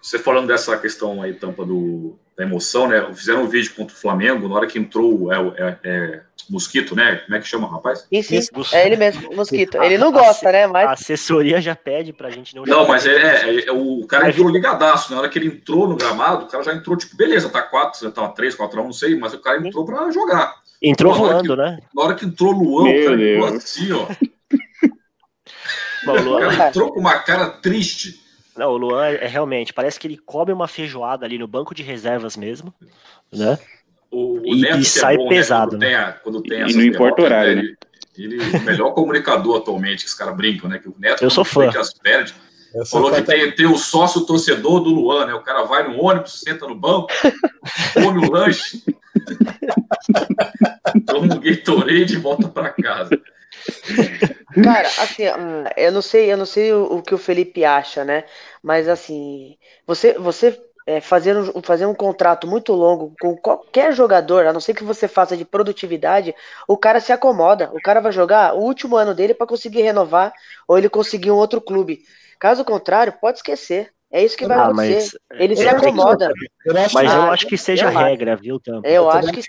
[0.00, 3.06] você falando dessa questão aí, tampa do, da emoção, né?
[3.14, 6.20] Fizeram um vídeo contra o Flamengo, na hora que entrou é, é, é
[6.50, 7.16] Mosquito, né?
[7.16, 8.06] Como é que chama, rapaz?
[8.10, 8.50] Isso, isso.
[8.72, 9.82] é ele mesmo, Mosquito.
[9.82, 10.66] Ele não gosta, né?
[10.66, 10.88] Mas...
[10.88, 14.48] A assessoria já pede pra gente não Não, mas é, é, é, o cara entrou
[14.48, 15.12] ligadaço.
[15.12, 18.10] Na hora que ele entrou no gramado, o cara já entrou, tipo, beleza, tá 4,
[18.10, 20.54] tá 3, 4 1, não sei, mas o cara entrou pra jogar.
[20.82, 21.78] Entrou Pô, voando, que, né?
[21.94, 23.44] Na hora que entrou Luan, Meu o cara Deus.
[23.44, 24.06] entrou assim, ó.
[26.04, 26.40] Bom, o Luan...
[26.40, 28.23] cara entrou com uma cara triste.
[28.56, 31.82] Não, o Luan é realmente, parece que ele come uma feijoada ali no banco de
[31.82, 32.72] reservas mesmo,
[33.32, 33.58] né?
[34.10, 36.12] O, o Neto, e, sai é bom, pesado, né?
[36.22, 36.48] Quando, né?
[36.48, 37.62] tem, a, quando tem e não importa o horário, né?
[38.16, 40.78] Ele, ele é o melhor comunicador atualmente, que os caras brincam, né?
[40.78, 41.68] Que o Neto, eu sou fã.
[42.00, 42.32] Perde,
[42.90, 45.34] falou que tem, tem o sócio torcedor do Luan, né?
[45.34, 47.08] O cara vai no ônibus, senta no banco,
[47.94, 48.84] come o lanche,
[51.06, 53.20] toma um Gatorade e volta para casa.
[54.62, 58.04] Cara, assim, hum, eu não sei, eu não sei o, o, que o Felipe acha,
[58.04, 58.24] né?
[58.62, 59.56] Mas assim,
[59.86, 64.60] você, você é, fazer, um, fazer um contrato muito longo com qualquer jogador, a não
[64.60, 66.34] ser que você faça de produtividade,
[66.68, 67.70] o cara se acomoda.
[67.72, 70.32] O cara vai jogar o último ano dele para conseguir renovar
[70.68, 72.00] ou ele conseguir um outro clube.
[72.38, 73.90] Caso contrário, pode esquecer.
[74.12, 75.18] É isso que vai ah, acontecer.
[75.32, 76.30] Ele se acomoda.
[76.64, 78.86] Eu mas eu acho que seja regra, viu, Tampa?
[78.86, 79.48] Eu, eu acho que sim.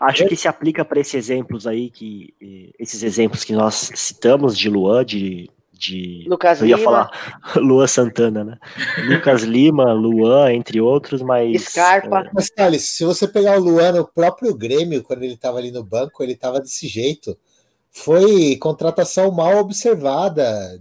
[0.00, 2.34] Acho que se aplica para esses exemplos aí, que
[2.78, 6.24] esses exemplos que nós citamos de Luan, de de.
[6.26, 6.84] Lucas eu ia Lima.
[6.84, 7.10] falar
[7.56, 8.58] Luan Santana, né?
[9.08, 11.62] Lucas Lima, Luan, entre outros, mas.
[11.64, 12.20] Scarpa.
[12.20, 12.30] É...
[12.32, 15.84] Mas, Thales, se você pegar o Luan no próprio Grêmio, quando ele estava ali no
[15.84, 17.36] banco, ele estava desse jeito.
[17.90, 20.78] Foi contratação mal observada.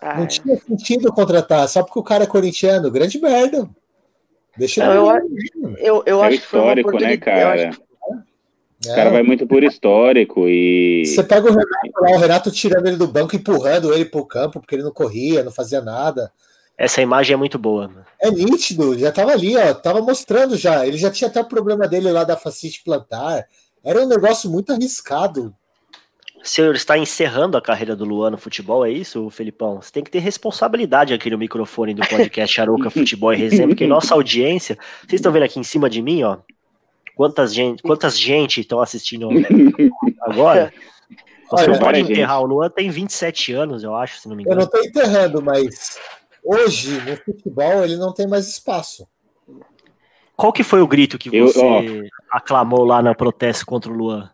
[0.00, 0.26] Ah, Não é.
[0.26, 2.90] tinha sentido contratar, só porque o cara é corintiano.
[2.90, 3.68] Grande merda.
[4.56, 7.70] Deixa Não, eu, eu, eu, é acho histórico, que foi uma né, cara?
[8.92, 11.04] O cara vai muito por histórico e.
[11.06, 14.60] Você pega o Renato lá, o Renato tirando ele do banco, empurrando ele pro campo,
[14.60, 16.30] porque ele não corria, não fazia nada.
[16.78, 17.90] Essa imagem é muito boa.
[18.20, 20.86] É nítido, já tava ali, ó, tava mostrando já.
[20.86, 23.46] Ele já tinha até o problema dele lá da fascite plantar.
[23.82, 25.54] Era um negócio muito arriscado.
[26.42, 29.82] O senhor está encerrando a carreira do Luan no futebol, é isso, Felipão?
[29.82, 33.86] Você tem que ter responsabilidade aqui no microfone do podcast Aruca Futebol e Resenha, porque
[33.86, 36.38] nossa audiência, vocês estão vendo aqui em cima de mim, ó,
[37.16, 39.28] quantas gente, quantas gente estão assistindo
[40.20, 40.72] agora?
[41.48, 42.44] Você Olha, não pode enterrar, gente.
[42.44, 44.62] o Luan tem 27 anos, eu acho, se não me engano.
[44.62, 45.96] Eu não estou enterrando, mas
[46.48, 49.08] Hoje, no futebol, ele não tem mais espaço.
[50.36, 54.30] Qual que foi o grito que você eu, aclamou lá no protesto contra o Luan?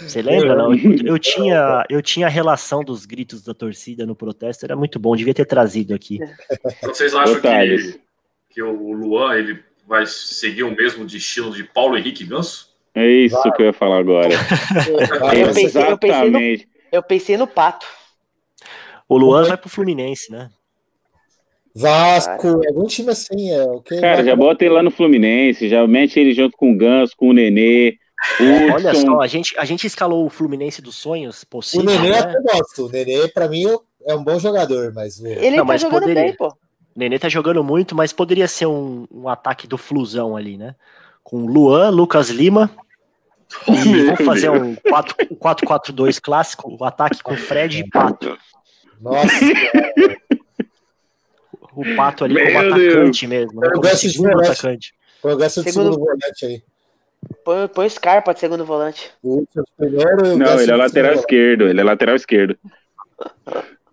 [0.00, 0.72] Você lembra, não?
[1.04, 5.16] Eu tinha, eu tinha a relação dos gritos da torcida no protesto, era muito bom,
[5.16, 6.20] devia ter trazido aqui.
[6.82, 8.00] Vocês acham que,
[8.50, 9.62] que o Luan ele
[9.92, 12.72] vai seguir o mesmo destino de Paulo Henrique Ganso?
[12.94, 13.52] É isso vai.
[13.52, 14.30] que eu ia falar agora.
[15.38, 17.86] eu, pensei, eu, pensei no, eu pensei no Pato.
[19.06, 20.48] O Luan vai pro Fluminense, né?
[21.74, 23.50] Vasco, algum time assim.
[23.50, 26.76] É, okay, Cara, já bota ele lá no Fluminense, já mete ele junto com o
[26.76, 27.98] Ganso, com o Nenê.
[28.40, 31.86] É, olha só, a gente, a gente escalou o Fluminense dos sonhos possível.
[31.86, 32.34] O Nenê né?
[32.34, 32.86] eu gosto.
[32.86, 33.66] O Nenê, pra mim,
[34.06, 35.22] é um bom jogador, mas.
[35.22, 36.22] Ele Não, tá jogando poderia...
[36.22, 36.50] bem, pô.
[36.94, 40.74] O Nenê tá jogando muito, mas poderia ser um, um ataque do Flusão ali, né?
[41.22, 42.70] Com Luan, Lucas Lima.
[43.68, 48.38] E vamos fazer um 4-4-2 clássico, o ataque com Fred e Pato.
[49.00, 49.28] Nossa,
[51.74, 53.44] o Pato ali Meu como atacante Deus.
[53.44, 53.60] mesmo.
[53.60, 53.70] Né?
[53.70, 54.94] Como segundo atacante.
[55.22, 56.62] Eu gosto de segundo, segundo volante aí.
[57.44, 59.12] Põe, põe Scarpa de segundo volante.
[59.22, 59.44] O
[60.36, 61.68] Não, ele é lateral esquerdo.
[61.68, 62.56] Ele é lateral esquerdo.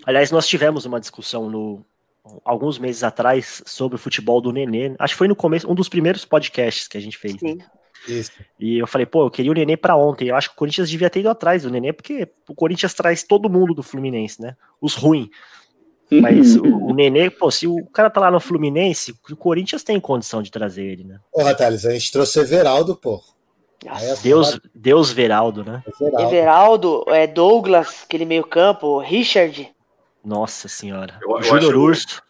[0.06, 1.86] Aliás, nós tivemos uma discussão no,
[2.44, 4.96] alguns meses atrás sobre o futebol do Nenê.
[5.00, 7.36] Acho que foi no começo, um dos primeiros podcasts que a gente fez.
[7.40, 7.60] Sim.
[8.08, 8.32] Isso.
[8.60, 10.30] E eu falei, pô, eu queria o Nenê para ontem.
[10.30, 13.24] Eu acho que o Corinthians devia ter ido atrás do Nenê, porque o Corinthians traz
[13.24, 14.56] todo mundo do Fluminense, né?
[14.82, 15.30] Os ruins.
[16.12, 20.00] Mas o, o Nenê, pô, se o cara tá lá no Fluminense, o Corinthians tem
[20.00, 21.20] condição de trazer ele, né?
[21.32, 23.22] Porra, Thales, a gente trouxe o Everaldo, pô.
[24.22, 25.84] Deus, Deus Veraldo, né?
[26.02, 26.36] Everaldo.
[26.36, 29.70] Everaldo, é Douglas, aquele meio campo, Richard.
[30.24, 31.20] Nossa senhora.
[31.42, 32.22] Júnior Urso.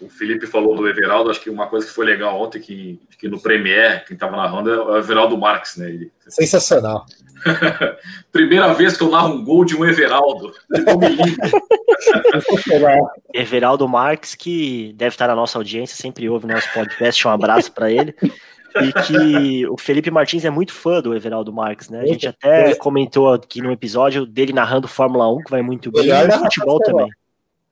[0.00, 3.26] O Felipe falou do Everaldo, acho que uma coisa que foi legal ontem, que, que
[3.26, 5.88] no Premier, quem estava narrando é o Everaldo Marques, né?
[5.88, 6.12] Ele...
[6.28, 7.04] Sensacional.
[8.30, 10.52] Primeira vez que eu narro um gol de um Everaldo.
[13.34, 17.90] Everaldo Marques, que deve estar na nossa audiência, sempre ouve nosso podcast, um abraço para
[17.90, 18.14] ele.
[18.80, 22.02] E que o Felipe Martins é muito fã do Everaldo Marques, né?
[22.02, 26.08] A gente até comentou aqui no episódio dele narrando Fórmula 1, que vai muito bem,
[26.08, 27.10] e futebol também.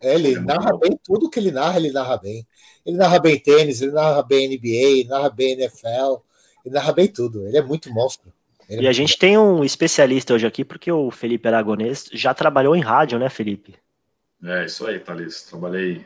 [0.07, 2.47] É, ele narra bem tudo que ele narra, ele narra bem.
[2.85, 6.23] Ele narra bem tênis, ele narra bem NBA, ele narra bem NFL,
[6.65, 7.45] ele narra bem tudo.
[7.47, 8.33] Ele é muito monstro.
[8.69, 12.33] Ele e é a gente tem um especialista hoje aqui, porque o Felipe Aragonês já
[12.33, 13.75] trabalhou em rádio, né, Felipe?
[14.45, 15.43] É, isso aí, Thalys.
[15.43, 16.05] Trabalhei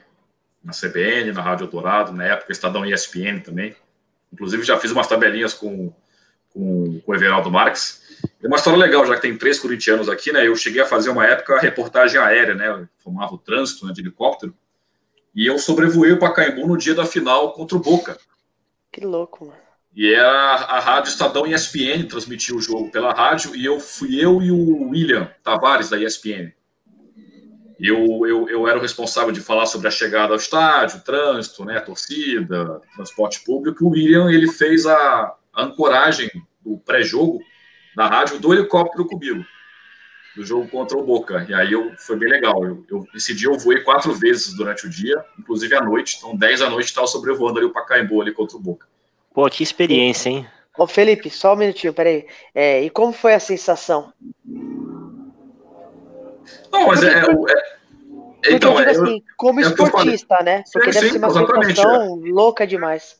[0.65, 3.77] na CBN, na Rádio Dourado, na época Estadão ESPN também.
[4.33, 5.93] Inclusive já fiz umas tabelinhas com,
[6.55, 8.00] com, com o Everaldo Marques.
[8.43, 10.47] É uma história legal, já que tem três corintianos aqui, né?
[10.47, 12.69] Eu cheguei a fazer uma época reportagem aérea, né?
[12.69, 14.55] Eu formava o trânsito né, de helicóptero.
[15.35, 18.19] E eu sobrevoei o Pacaembu no dia da final contra o Boca.
[18.91, 19.71] Que louco, mano.
[19.95, 24.25] E é a, a rádio Estadão ESPN transmitiu o jogo pela rádio e eu fui
[24.25, 26.53] eu e o William Tavares da ESPN.
[27.79, 31.81] Eu, eu, eu era o responsável de falar sobre a chegada ao estádio, trânsito, né,
[31.81, 33.85] torcida, transporte público.
[33.85, 37.41] O William ele fez a, a ancoragem do pré-jogo
[37.97, 39.45] na rádio do helicóptero comigo,
[40.37, 41.45] do jogo contra o Boca.
[41.49, 42.65] E aí eu, foi bem legal.
[42.65, 46.17] Eu, eu, esse dia eu voei quatro vezes durante o dia, inclusive à noite.
[46.19, 48.87] Então, 10 da noite estava sobrevoando ali o Pacaembu ali contra o Boca.
[49.33, 50.47] Pô, que experiência, hein?
[50.77, 52.27] Ô, Felipe, só um minutinho, peraí.
[52.55, 54.13] É, e como foi a sensação?
[56.73, 57.21] Não, mas é, é,
[58.47, 60.65] é então, é, assim, como é esportista, né?
[60.73, 62.31] Porque sim, deve sim, ser uma sensação é.
[62.31, 63.20] louca demais.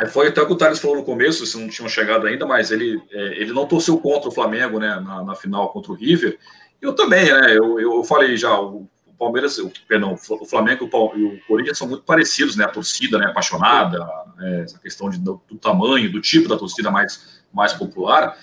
[0.00, 2.46] É, foi até o que o Thales falou no começo, se não tinham chegado ainda,
[2.46, 6.38] mas ele, ele não torceu contra o Flamengo, né, na, na final contra o River.
[6.80, 7.56] Eu também, né?
[7.56, 8.88] Eu, eu falei já, o
[9.18, 12.64] Palmeiras, o, perdão, o Flamengo e o Corinthians são muito parecidos, né?
[12.64, 13.26] A torcida, né?
[13.26, 14.08] Apaixonada,
[14.40, 18.34] é, essa questão de, do, do, tamanho, do tipo da torcida mais, mais popular.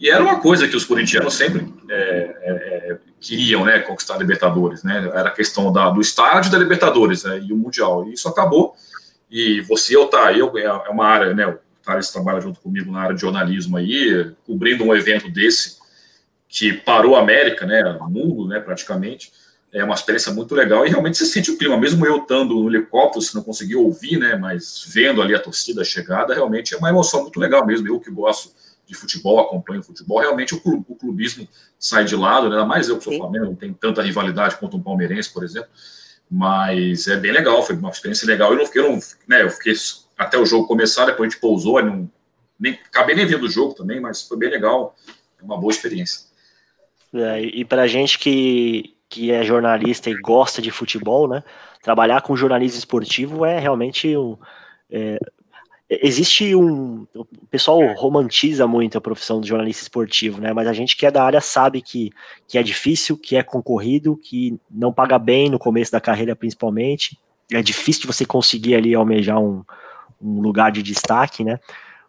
[0.00, 3.80] E era uma coisa que os corintianos sempre é, é, é queriam, né?
[3.80, 5.10] Conquistar a Libertadores, né?
[5.12, 8.08] Era a questão da, do estádio da Libertadores né, e o Mundial.
[8.08, 8.74] E isso acabou.
[9.32, 11.46] E você, eu tá, eu é, é uma área, né?
[11.46, 15.78] O Thales trabalha junto comigo na área de jornalismo aí, cobrindo um evento desse
[16.46, 17.82] que parou a América, né?
[17.98, 18.60] O mundo, né?
[18.60, 19.32] Praticamente
[19.72, 22.68] é uma experiência muito legal e realmente você sente o clima, mesmo eu estando no
[22.68, 26.76] helicóptero, se não conseguiu ouvir, né, mas vendo ali a torcida a chegada, realmente é
[26.76, 27.88] uma emoção muito legal mesmo.
[27.88, 28.52] Eu que gosto
[28.86, 33.04] de futebol, acompanho futebol, realmente o, clubismo sai de lado, né, ainda mais eu que
[33.04, 35.70] sou Flamengo, não tem tanta rivalidade quanto um palmeirense, por exemplo,
[36.34, 38.52] Mas é bem legal, foi uma experiência legal.
[38.52, 39.74] Eu não fiquei, eu não, né, eu fiquei
[40.16, 42.10] até o jogo começar, depois a gente pousou, não,
[42.58, 44.96] nem, acabei nem vendo o jogo também, mas foi bem legal,
[45.42, 46.22] uma boa experiência.
[47.12, 51.44] É, e para gente que, que é jornalista e gosta de futebol, né,
[51.82, 54.38] trabalhar com jornalismo esportivo é realmente um,
[54.90, 55.18] é,
[56.00, 57.06] existe um.
[57.14, 60.52] O pessoal romantiza muito a profissão de jornalista esportivo, né?
[60.52, 62.10] Mas a gente que é da área sabe que,
[62.48, 67.18] que é difícil, que é concorrido, que não paga bem no começo da carreira, principalmente.
[67.52, 69.62] É difícil você conseguir ali almejar um,
[70.20, 71.58] um lugar de destaque, né?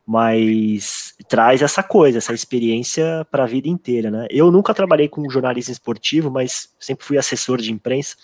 [0.06, 4.28] Mas traz essa coisa, essa experiência para a vida inteira, né?
[4.30, 8.16] Eu nunca trabalhei com jornalismo esportivo, mas sempre fui assessor de imprensa,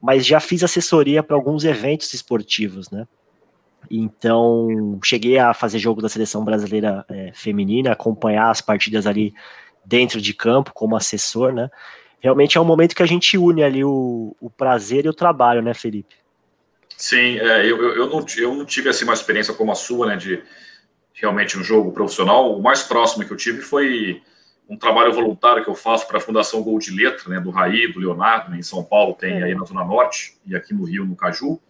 [0.00, 3.06] mas já fiz assessoria para alguns eventos esportivos, né?
[3.90, 9.32] Então, cheguei a fazer jogo da seleção brasileira é, feminina, acompanhar as partidas ali
[9.84, 11.70] dentro de campo como assessor, né?
[12.20, 15.62] Realmente é um momento que a gente une ali o, o prazer e o trabalho,
[15.62, 16.16] né, Felipe?
[16.96, 20.16] Sim, é, eu, eu, não, eu não tive assim, uma experiência como a sua, né,
[20.16, 20.42] de
[21.14, 22.58] realmente um jogo profissional.
[22.58, 24.20] O mais próximo que eu tive foi
[24.68, 27.90] um trabalho voluntário que eu faço para a Fundação Gol de Letra, né, do Raí,
[27.92, 31.06] do Leonardo, né, em São Paulo tem aí na Zona Norte e aqui no Rio,
[31.06, 31.60] no Caju.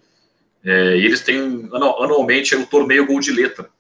[0.68, 3.70] É, e eles têm anualmente o torneio Gol de Letra,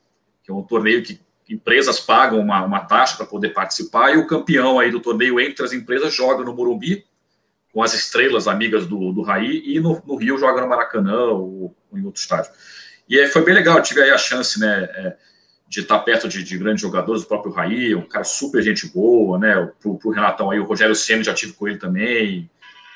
[0.42, 4.26] que é um torneio que empresas pagam uma, uma taxa para poder participar, e o
[4.26, 7.04] campeão aí do torneio entre as empresas joga no Morumbi,
[7.74, 11.76] com as estrelas amigas do, do Raí, e no, no Rio joga no Maracanã ou,
[11.90, 12.50] ou, em outro estádio.
[13.06, 15.16] E aí foi bem legal, tive aí a chance, né, é,
[15.68, 19.38] de estar perto de, de, grandes jogadores, o próprio Raí, um cara super gente boa,
[19.38, 22.50] né, pro, pro Renatão aí, o Rogério Senna já tive com ele também,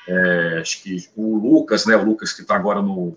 [0.07, 3.15] é, acho que o Lucas, né, o Lucas que está agora no,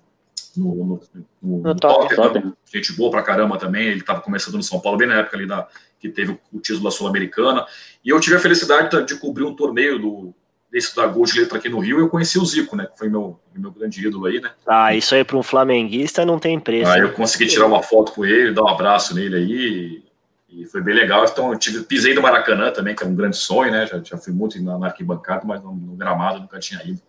[0.57, 1.01] no, no,
[1.43, 2.57] no, no Tottenham.
[2.73, 3.87] Gente boa pra caramba também.
[3.87, 5.67] Ele estava começando no São Paulo, bem na época ali da,
[5.99, 7.67] que teve o título da Sul-Americana.
[8.05, 10.35] E eu tive a felicidade de cobrir um torneio do,
[10.71, 11.99] desse da Gol de Letra aqui no Rio.
[11.99, 12.87] Eu conheci o Zico, né?
[12.87, 14.51] Que foi meu, meu grande ídolo aí, né?
[14.67, 16.91] Ah, isso aí para um flamenguista não tem preço.
[16.91, 20.07] Aí eu consegui tirar uma foto com ele, dar um abraço nele aí.
[20.49, 21.25] E foi bem legal.
[21.25, 23.87] Então, eu tive, pisei no Maracanã também, que é um grande sonho, né?
[23.87, 27.01] Já, já fui muito na, na arquibancada, mas no, no gramado nunca tinha ido.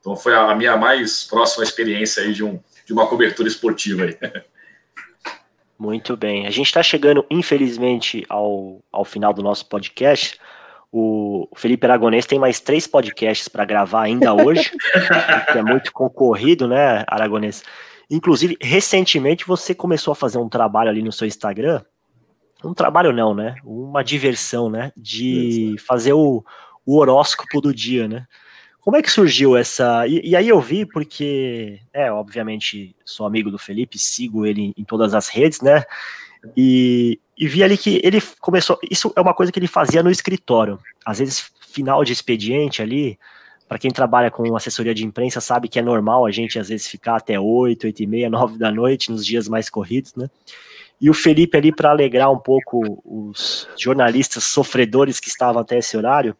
[0.00, 4.18] Então, foi a minha mais próxima experiência aí de um, de uma cobertura esportiva aí.
[5.78, 6.46] Muito bem.
[6.46, 10.38] A gente está chegando, infelizmente, ao, ao final do nosso podcast.
[10.92, 14.70] O Felipe Aragonês tem mais três podcasts para gravar ainda hoje,
[15.50, 17.64] que é muito concorrido, né, Aragonês?
[18.08, 21.82] Inclusive, recentemente você começou a fazer um trabalho ali no seu Instagram.
[22.62, 23.56] Um trabalho não, né?
[23.64, 24.92] Uma diversão, né?
[24.96, 26.44] De fazer o,
[26.86, 28.26] o horóscopo do dia, né?
[28.84, 30.06] Como é que surgiu essa.
[30.06, 34.84] E, e, aí eu vi, porque, é, obviamente, sou amigo do Felipe, sigo ele em
[34.84, 35.84] todas as redes, né?
[36.54, 38.78] E, e vi ali que ele começou.
[38.90, 40.78] Isso é uma coisa que ele fazia no escritório.
[41.02, 43.18] Às vezes, final de expediente ali,
[43.66, 46.86] para quem trabalha com assessoria de imprensa, sabe que é normal a gente às vezes
[46.86, 50.28] ficar até 8, 8 e meia, 9 da noite, nos dias mais corridos, né?
[51.00, 55.96] E o Felipe ali, para alegrar um pouco os jornalistas sofredores que estavam até esse
[55.96, 56.36] horário,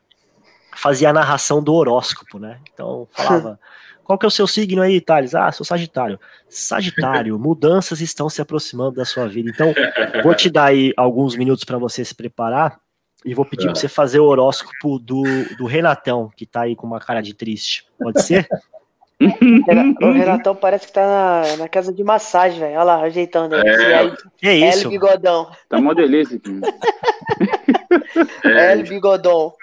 [0.76, 2.60] fazia a narração do horóscopo, né?
[2.72, 3.58] Então falava.
[4.04, 5.34] Qual que é o seu signo aí, Thales?
[5.34, 6.20] Ah, sou Sagitário.
[6.46, 9.50] Sagitário, mudanças estão se aproximando da sua vida.
[9.50, 9.72] Então,
[10.22, 12.78] vou te dar aí alguns minutos para você se preparar
[13.24, 15.22] e vou pedir para você fazer o horóscopo do,
[15.56, 17.86] do Renatão, que tá aí com uma cara de triste.
[17.98, 18.46] Pode ser?
[20.02, 22.74] O Renatão parece que tá na, na casa de massagem, velho.
[22.74, 23.54] Olha lá, ajeitando.
[23.54, 24.84] É, que é isso?
[24.84, 25.50] El Bigodão.
[25.68, 26.60] Tá mó delícia aqui.
[28.44, 29.54] El Bigodão.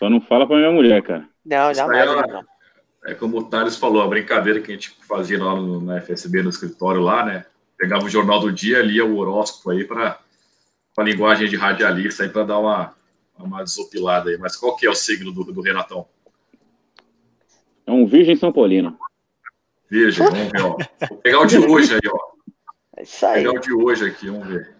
[0.00, 1.28] Só não fala pra minha mulher, cara.
[1.44, 2.08] Não, jamais.
[3.04, 6.00] É, é como o Thales falou, a brincadeira que a gente fazia lá no, na
[6.00, 7.44] FSB, no escritório lá, né?
[7.76, 10.18] Pegava o jornal do dia, lia o horóscopo aí para
[10.96, 12.94] a linguagem de radialista aí para dar uma,
[13.38, 14.38] uma desopilada aí.
[14.38, 16.08] Mas qual que é o signo do, do Renatão?
[17.86, 18.98] É um Virgem São Paulino.
[19.90, 20.76] Virgem, vamos ver, ó.
[21.10, 22.18] Vou pegar o de hoje aí, ó.
[22.96, 23.44] É isso aí.
[23.44, 24.76] Vou pegar o de hoje aqui, vamos ver.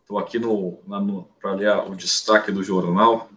[0.00, 3.30] Estou aqui no, no para ler o destaque do jornal.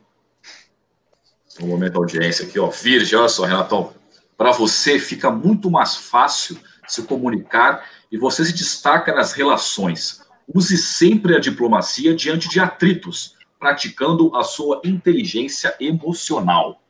[1.62, 2.68] Um momento da audiência aqui, ó.
[2.70, 3.94] Virgem, olha só, Renatão.
[4.38, 10.22] Para você fica muito mais fácil se comunicar e você se destaca nas relações.
[10.54, 16.82] Use sempre a diplomacia diante de atritos, praticando a sua inteligência emocional.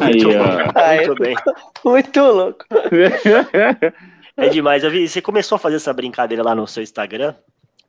[0.00, 1.06] Aí, ó.
[1.06, 1.36] Muito bem.
[1.84, 2.64] Muito louco.
[4.36, 4.82] É demais.
[4.82, 7.36] Você começou a fazer essa brincadeira lá no seu Instagram?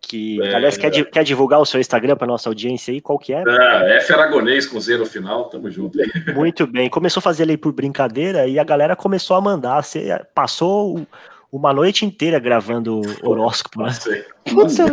[0.07, 3.01] Que, é, aliás, quer, quer divulgar o seu Instagram para nossa audiência aí?
[3.01, 3.43] Qual que é?
[3.47, 5.97] É, F Aragonês com zero final, tamo junto.
[6.35, 6.89] Muito bem.
[6.89, 9.83] Começou a fazer ali por brincadeira e a galera começou a mandar.
[9.83, 11.07] Você passou
[11.51, 13.91] uma noite inteira gravando horóscopo, né?
[14.51, 14.85] Nossa,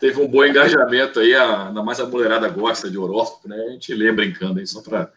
[0.00, 3.56] Teve um bom engajamento aí, a, ainda mais a mulherada gosta de horóscopo, né?
[3.68, 5.12] A gente lê brincando aí, só para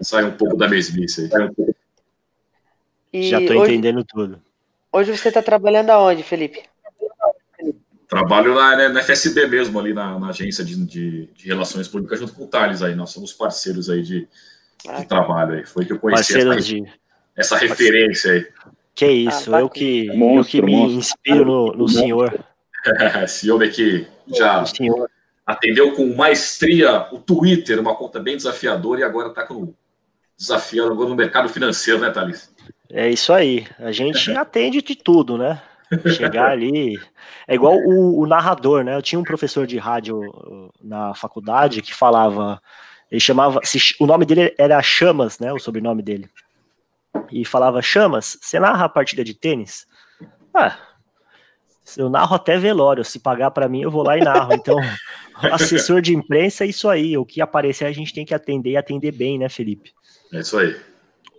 [0.00, 1.74] sair um pouco da mesmice aí.
[3.12, 4.40] E Já estou entendendo tudo.
[4.92, 6.62] Hoje você está trabalhando aonde, Felipe?
[8.14, 12.20] Trabalho na, né, na FSB mesmo, ali na, na agência de, de, de, Relações Públicas,
[12.20, 12.94] junto com o Thales aí.
[12.94, 14.28] Nós somos parceiros aí de,
[14.88, 15.66] ah, de trabalho aí.
[15.66, 16.84] Foi que eu conheci essa, de...
[17.36, 18.46] essa referência aí.
[18.94, 20.98] Que isso, ah, eu que, monstro, eu que me monstro.
[20.98, 22.38] inspiro no, no senhor.
[23.24, 24.62] Esse homem que já
[25.44, 29.74] atendeu com maestria o Twitter, uma conta bem desafiadora, e agora está com
[30.38, 32.54] desafiando no mercado financeiro, né, Thales?
[32.88, 33.66] É isso aí.
[33.80, 35.60] A gente atende de tudo, né?
[36.10, 36.98] Chegar ali.
[37.46, 38.96] É igual o, o, narrador, né?
[38.96, 42.60] Eu tinha um professor de rádio uh, na faculdade que falava.
[43.10, 43.60] Ele chamava.
[44.00, 45.52] O nome dele era Chamas, né?
[45.52, 46.28] O sobrenome dele.
[47.30, 49.86] E falava: Chamas, você narra a partida de tênis?
[50.54, 50.76] Ah,
[51.96, 53.04] eu narro até velório.
[53.04, 54.54] Se pagar para mim, eu vou lá e narro.
[54.54, 54.76] Então,
[55.52, 57.16] assessor de imprensa é isso aí.
[57.16, 59.92] O que aparecer, a gente tem que atender e atender bem, né, Felipe?
[60.32, 60.74] É isso aí.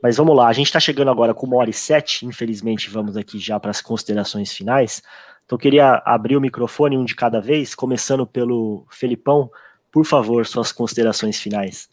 [0.06, 3.18] Mas vamos lá, a gente está chegando agora com uma hora e sete, infelizmente vamos
[3.18, 5.02] aqui já para as considerações finais.
[5.44, 9.50] Então eu queria abrir o microfone um de cada vez, começando pelo Felipão.
[9.92, 11.90] Por favor, suas considerações finais.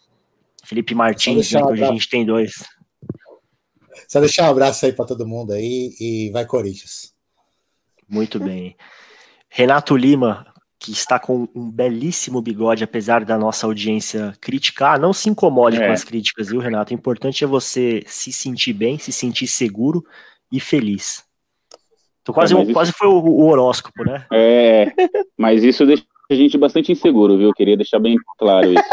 [0.62, 2.52] Felipe Martins, né, que hoje a gente tem dois.
[4.06, 7.14] Só deixar um abraço aí para todo mundo aí e vai Corinthians.
[8.06, 8.76] Muito bem.
[9.48, 10.51] Renato Lima,
[10.82, 15.86] que está com um belíssimo bigode, apesar da nossa audiência criticar, não se incomode é.
[15.86, 16.92] com as críticas, viu, Renato?
[16.92, 20.04] O importante é você se sentir bem, se sentir seguro
[20.50, 21.24] e feliz.
[22.20, 22.72] Então, quase, é, um, isso...
[22.72, 24.26] quase foi o, o, horóscopo, né?
[24.32, 24.92] É,
[25.38, 27.48] mas isso deixa a gente bastante inseguro, viu?
[27.48, 28.84] Eu queria deixar bem claro isso.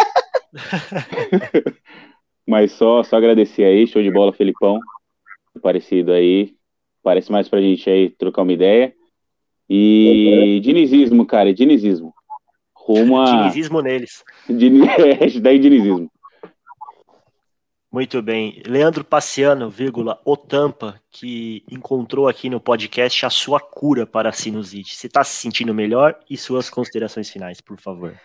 [2.47, 4.79] mas só, só agradecer aí, show de bola, Felipão.
[5.59, 6.53] Parecido aí.
[7.01, 8.93] Parece mais pra gente aí trocar uma ideia.
[9.69, 12.13] E dinizismo, cara, dinizismo.
[12.75, 13.25] Rumo a.
[13.25, 14.23] Dinizismo neles.
[14.49, 14.81] Din...
[14.97, 16.09] É, daí dinizismo.
[17.91, 18.61] Muito bem.
[18.67, 24.31] Leandro Paciano, vírgula, o Tampa, que encontrou aqui no podcast a sua cura para a
[24.31, 24.95] sinusite.
[24.95, 26.19] Você está se sentindo melhor?
[26.29, 28.15] E suas considerações finais, por favor.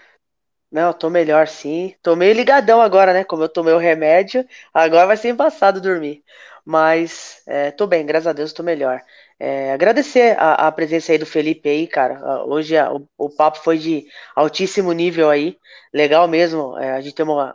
[0.71, 1.95] Não, tô melhor sim.
[2.03, 3.25] Tô meio ligadão agora, né?
[3.25, 6.23] Como eu tomei o remédio, agora vai ser embaçado dormir.
[6.65, 9.01] Mas é, tô bem, graças a Deus tô melhor.
[9.47, 12.47] É, agradecer a, a, presença aí do Felipe aí, cara.
[12.47, 15.59] Hoje a, o, o, papo foi de altíssimo nível aí.
[15.93, 16.79] Legal mesmo.
[16.79, 17.55] É, a gente tem uma,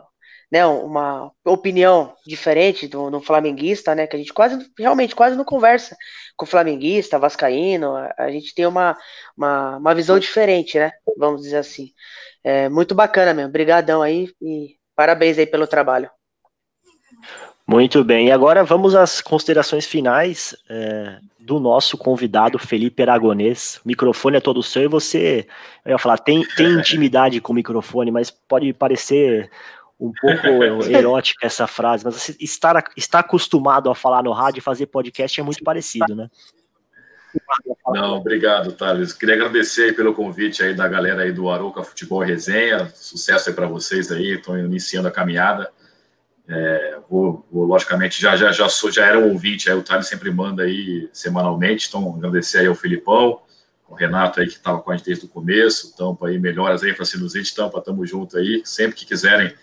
[0.52, 4.06] né, uma opinião diferente do, do flamenguista, né?
[4.06, 5.96] Que a gente quase, realmente, quase não conversa
[6.36, 7.96] com flamenguista, vascaíno.
[7.96, 8.96] A, a gente tem uma,
[9.36, 10.92] uma, uma, visão diferente, né?
[11.18, 11.90] Vamos dizer assim.
[12.44, 13.48] É muito bacana mesmo.
[13.48, 16.08] Obrigadão aí e parabéns aí pelo trabalho.
[17.70, 23.80] Muito bem, e agora vamos às considerações finais é, do nosso convidado Felipe Aragonês.
[23.84, 25.46] O microfone é todo seu e você,
[25.84, 29.48] eu ia falar, tem, tem intimidade com o microfone, mas pode parecer
[30.00, 30.48] um pouco
[30.90, 35.40] erótica essa frase, mas você estar, estar acostumado a falar no rádio e fazer podcast
[35.40, 36.28] é muito parecido, né?
[37.86, 39.12] Não, obrigado, Thales.
[39.12, 42.90] Queria agradecer aí pelo convite aí da galera aí do Aruca Futebol Resenha.
[42.96, 45.70] Sucesso aí para vocês aí, estão iniciando a caminhada.
[46.52, 50.08] É, vou, vou, logicamente, já, já, já, sou, já era um ouvinte, aí o Thales
[50.08, 53.40] sempre manda aí semanalmente, então agradecer aí ao Filipão,
[53.88, 56.92] o Renato aí que estava com a gente desde o começo, Tampa aí, melhoras aí
[56.92, 59.54] para Sinusite, Tampa, tamo junto aí, sempre que quiserem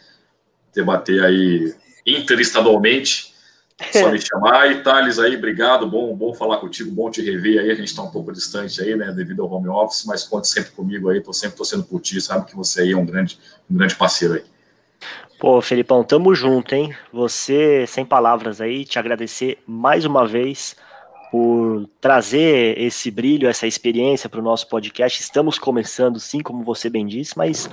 [0.73, 1.75] debater aí
[2.05, 3.33] interestadualmente,
[3.91, 7.69] só me chamar, e Thales aí, obrigado, bom, bom falar contigo, bom te rever aí,
[7.69, 10.71] a gente está um pouco distante aí, né, devido ao home office, mas conte sempre
[10.71, 13.38] comigo aí, tô sempre torcendo por ti, sabe que você aí é um grande,
[13.69, 14.56] um grande parceiro aí.
[15.39, 16.95] Pô, Felipão, tamo junto, hein?
[17.14, 20.76] Você, sem palavras aí, te agradecer mais uma vez
[21.30, 25.22] por trazer esse brilho, essa experiência para o nosso podcast.
[25.22, 27.69] Estamos começando, sim, como você bem disse, mas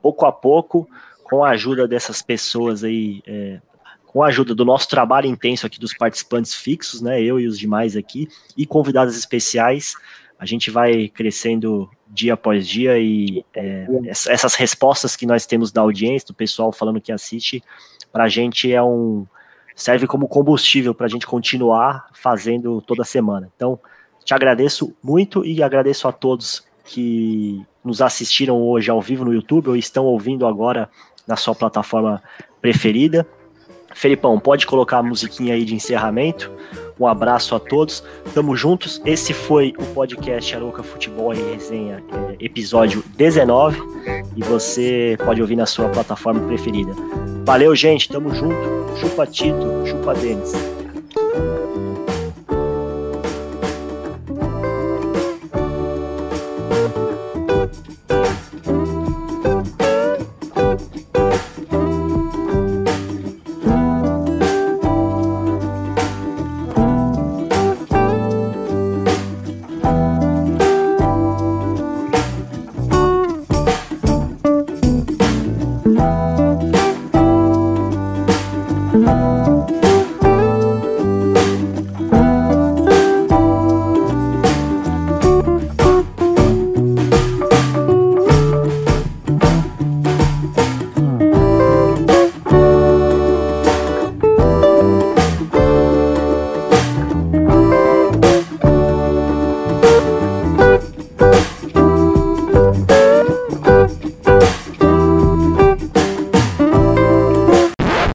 [0.00, 0.88] pouco a pouco,
[1.24, 3.60] com a ajuda dessas pessoas aí, é,
[4.06, 7.20] com a ajuda do nosso trabalho intenso aqui dos participantes fixos, né?
[7.20, 9.94] Eu e os demais aqui, e convidados especiais,
[10.38, 15.80] a gente vai crescendo dia após dia e é, essas respostas que nós temos da
[15.80, 17.62] audiência, do pessoal falando que assiste,
[18.12, 19.26] para a gente é um
[19.74, 23.48] serve como combustível para a gente continuar fazendo toda semana.
[23.54, 23.78] Então,
[24.24, 29.68] te agradeço muito e agradeço a todos que nos assistiram hoje ao vivo no YouTube
[29.68, 30.90] ou estão ouvindo agora
[31.26, 32.20] na sua plataforma
[32.60, 33.26] preferida.
[33.94, 36.50] Felipão, pode colocar a musiquinha aí de encerramento.
[36.98, 38.02] Um abraço a todos.
[38.34, 39.00] Tamo juntos.
[39.04, 43.80] Esse foi o podcast Aroca Futebol e Resenha, é, episódio 19.
[44.36, 46.92] E você pode ouvir na sua plataforma preferida.
[47.44, 48.08] Valeu, gente.
[48.08, 48.56] Tamo junto.
[49.00, 50.52] Chupa Tito, chupa Denis.